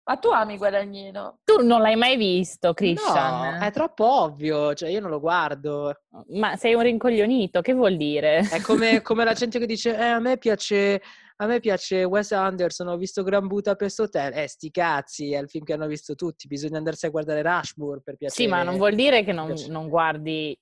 [0.05, 1.39] Ma tu ami Guadagnino?
[1.45, 3.59] Tu non l'hai mai visto, Christian?
[3.59, 5.93] No, è troppo ovvio, cioè io non lo guardo.
[6.29, 8.39] Ma sei un rincoglionito, che vuol dire?
[8.39, 11.01] È come, come la gente che dice, eh, a me piace
[11.37, 14.33] a me piace Wes Anderson, ho visto Gran Budapest Hotel.
[14.33, 16.47] Eh, sti cazzi, è il film che hanno visto tutti.
[16.47, 18.43] Bisogna andarsi a guardare Rushmore per piacere.
[18.43, 20.57] Sì, ma non vuol dire che non, non guardi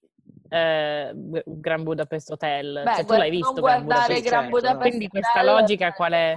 [0.50, 2.82] eh, Gran Budapest Hotel.
[2.84, 4.90] Beh, cioè, tu l'hai visto Gran Budapest, Gran Budapest Hotel.
[4.90, 6.36] Quindi questa logica qual è?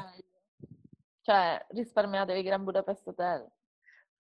[1.25, 3.51] Cioè, risparmiatevi Gran Budapest Hotel.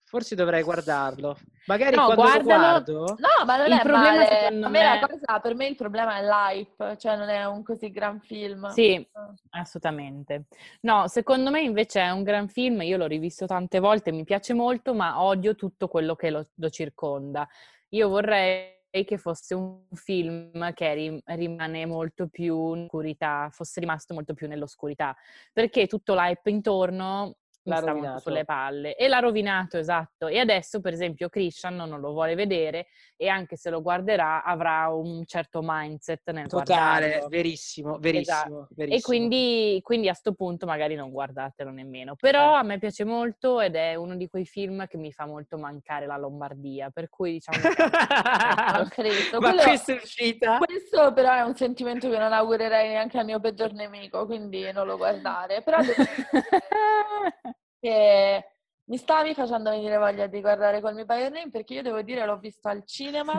[0.04, 1.36] Forse dovrei guardarlo.
[1.66, 3.04] Magari no, quando guardalo...
[3.04, 3.16] guardo...
[3.18, 4.50] No, ma non il è problema male.
[4.50, 5.00] Me, me...
[5.00, 8.70] Cosa, per me il problema è l'hype, cioè non è un così gran film.
[8.70, 9.06] Sì,
[9.50, 10.46] assolutamente.
[10.80, 14.54] No, secondo me invece è un gran film, io l'ho rivisto tante volte, mi piace
[14.54, 17.46] molto, ma odio tutto quello che lo, lo circonda.
[17.90, 24.14] Io vorrei che fosse un film che rim- rimane molto più in oscurità, fosse rimasto
[24.14, 25.16] molto più nell'oscurità,
[25.52, 28.18] perché tutto l'hype intorno l'ha rovinato.
[28.20, 30.26] sulle palle e l'ha rovinato, esatto.
[30.26, 32.86] E adesso, per esempio, Christian non lo vuole vedere
[33.16, 37.28] e anche se lo guarderà avrà un certo mindset nel Totale, guardarlo.
[37.28, 38.68] verissimo, verissimo, esatto.
[38.70, 38.98] verissimo.
[38.98, 42.16] E quindi, quindi a sto punto magari non guardatelo nemmeno.
[42.16, 42.58] Però eh.
[42.58, 46.06] a me piace molto ed è uno di quei film che mi fa molto mancare
[46.06, 47.58] la Lombardia, per cui diciamo
[48.90, 49.40] credo.
[49.40, 50.58] Ma Quello, questa è uscita?
[50.58, 54.86] Questo però è un sentimento che non augurerei neanche al mio peggior nemico, quindi non
[54.86, 55.62] lo guardare.
[55.62, 55.78] Però
[57.84, 58.52] che
[58.84, 62.00] mi stavi facendo venire voglia di guardare Call Me By Your Name perché io devo
[62.00, 63.34] dire l'ho visto al cinema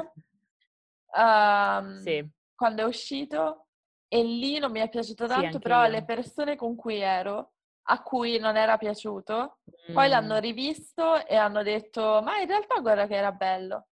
[1.15, 2.27] um, sì.
[2.53, 3.65] quando è uscito
[4.07, 5.89] e lì non mi è piaciuto tanto, sì, però io.
[5.89, 7.53] le persone con cui ero
[7.87, 9.93] a cui non era piaciuto, mm.
[9.93, 13.87] poi l'hanno rivisto e hanno detto ma in realtà guarda che era bello.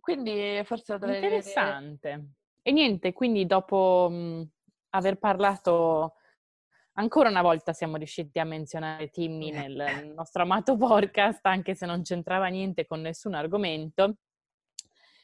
[0.00, 2.08] Quindi forse lo dovrei Interessante.
[2.08, 2.28] Vedere.
[2.62, 4.48] E niente, quindi dopo mh,
[4.90, 6.16] aver parlato
[6.96, 9.66] Ancora una volta siamo riusciti a menzionare Timmy eh.
[9.66, 14.14] nel nostro amato podcast, anche se non c'entrava niente con nessun argomento.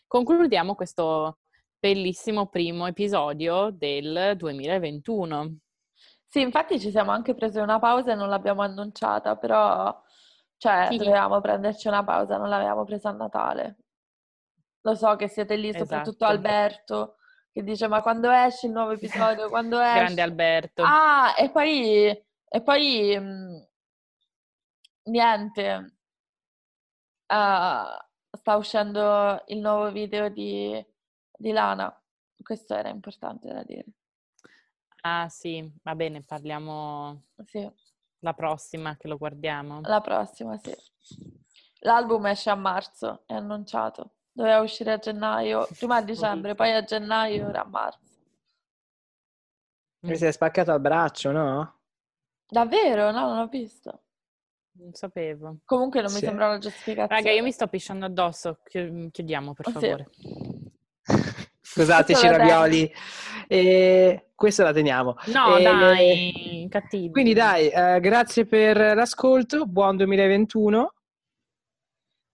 [0.08, 1.38] Concludiamo questo
[1.78, 5.58] bellissimo primo episodio del 2021.
[6.26, 9.96] Sì, infatti ci siamo anche presi una pausa e non l'abbiamo annunciata, però
[10.56, 10.96] cioè, sì.
[10.96, 13.76] dovevamo prenderci una pausa, non l'avevamo presa a Natale.
[14.80, 15.84] Lo so che siete lì, esatto.
[15.84, 17.16] soprattutto Alberto,
[17.52, 19.48] che dice ma quando esce il nuovo episodio?
[19.48, 19.98] Quando esce?
[19.98, 20.82] Grande Alberto.
[20.84, 22.06] Ah, e poi,
[22.48, 23.56] e poi mh, mm,
[25.04, 25.96] niente,
[27.26, 30.84] uh, sta uscendo il nuovo video di,
[31.36, 31.94] di Lana,
[32.42, 33.86] questo era importante da dire.
[35.02, 37.68] Ah sì, va bene, parliamo sì.
[38.18, 39.80] la prossima che lo guardiamo.
[39.82, 40.74] La prossima, sì.
[41.80, 44.16] L'album esce a marzo, è annunciato.
[44.32, 47.98] Doveva uscire a gennaio, prima a dicembre, poi a gennaio, ora a marzo.
[50.02, 51.80] Mi sei spaccato al braccio, no?
[52.48, 53.10] Davvero?
[53.10, 54.02] No, non l'ho visto.
[54.72, 55.58] Non sapevo.
[55.64, 56.16] Comunque non sì.
[56.16, 57.20] mi sembra una giustificazione.
[57.20, 58.60] Raga, io mi sto pisciando addosso.
[58.64, 60.08] Chiudiamo, per oh, favore.
[61.70, 61.82] Sì.
[61.82, 62.92] Scusateci, ravioli.
[63.46, 65.16] E questa la teniamo.
[65.26, 65.62] No, e...
[65.62, 67.12] dai, cattivo.
[67.12, 69.66] Quindi dai, eh, grazie per l'ascolto.
[69.66, 70.94] Buon 2021.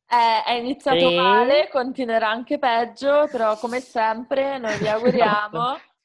[0.09, 1.17] Eh, è iniziato e...
[1.17, 5.79] male, continuerà anche peggio, però come sempre noi vi auguriamo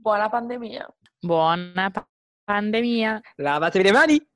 [0.00, 0.86] buona pandemia.
[1.20, 2.06] Buona pa-
[2.44, 3.20] pandemia.
[3.36, 4.28] Lavatevi le mani.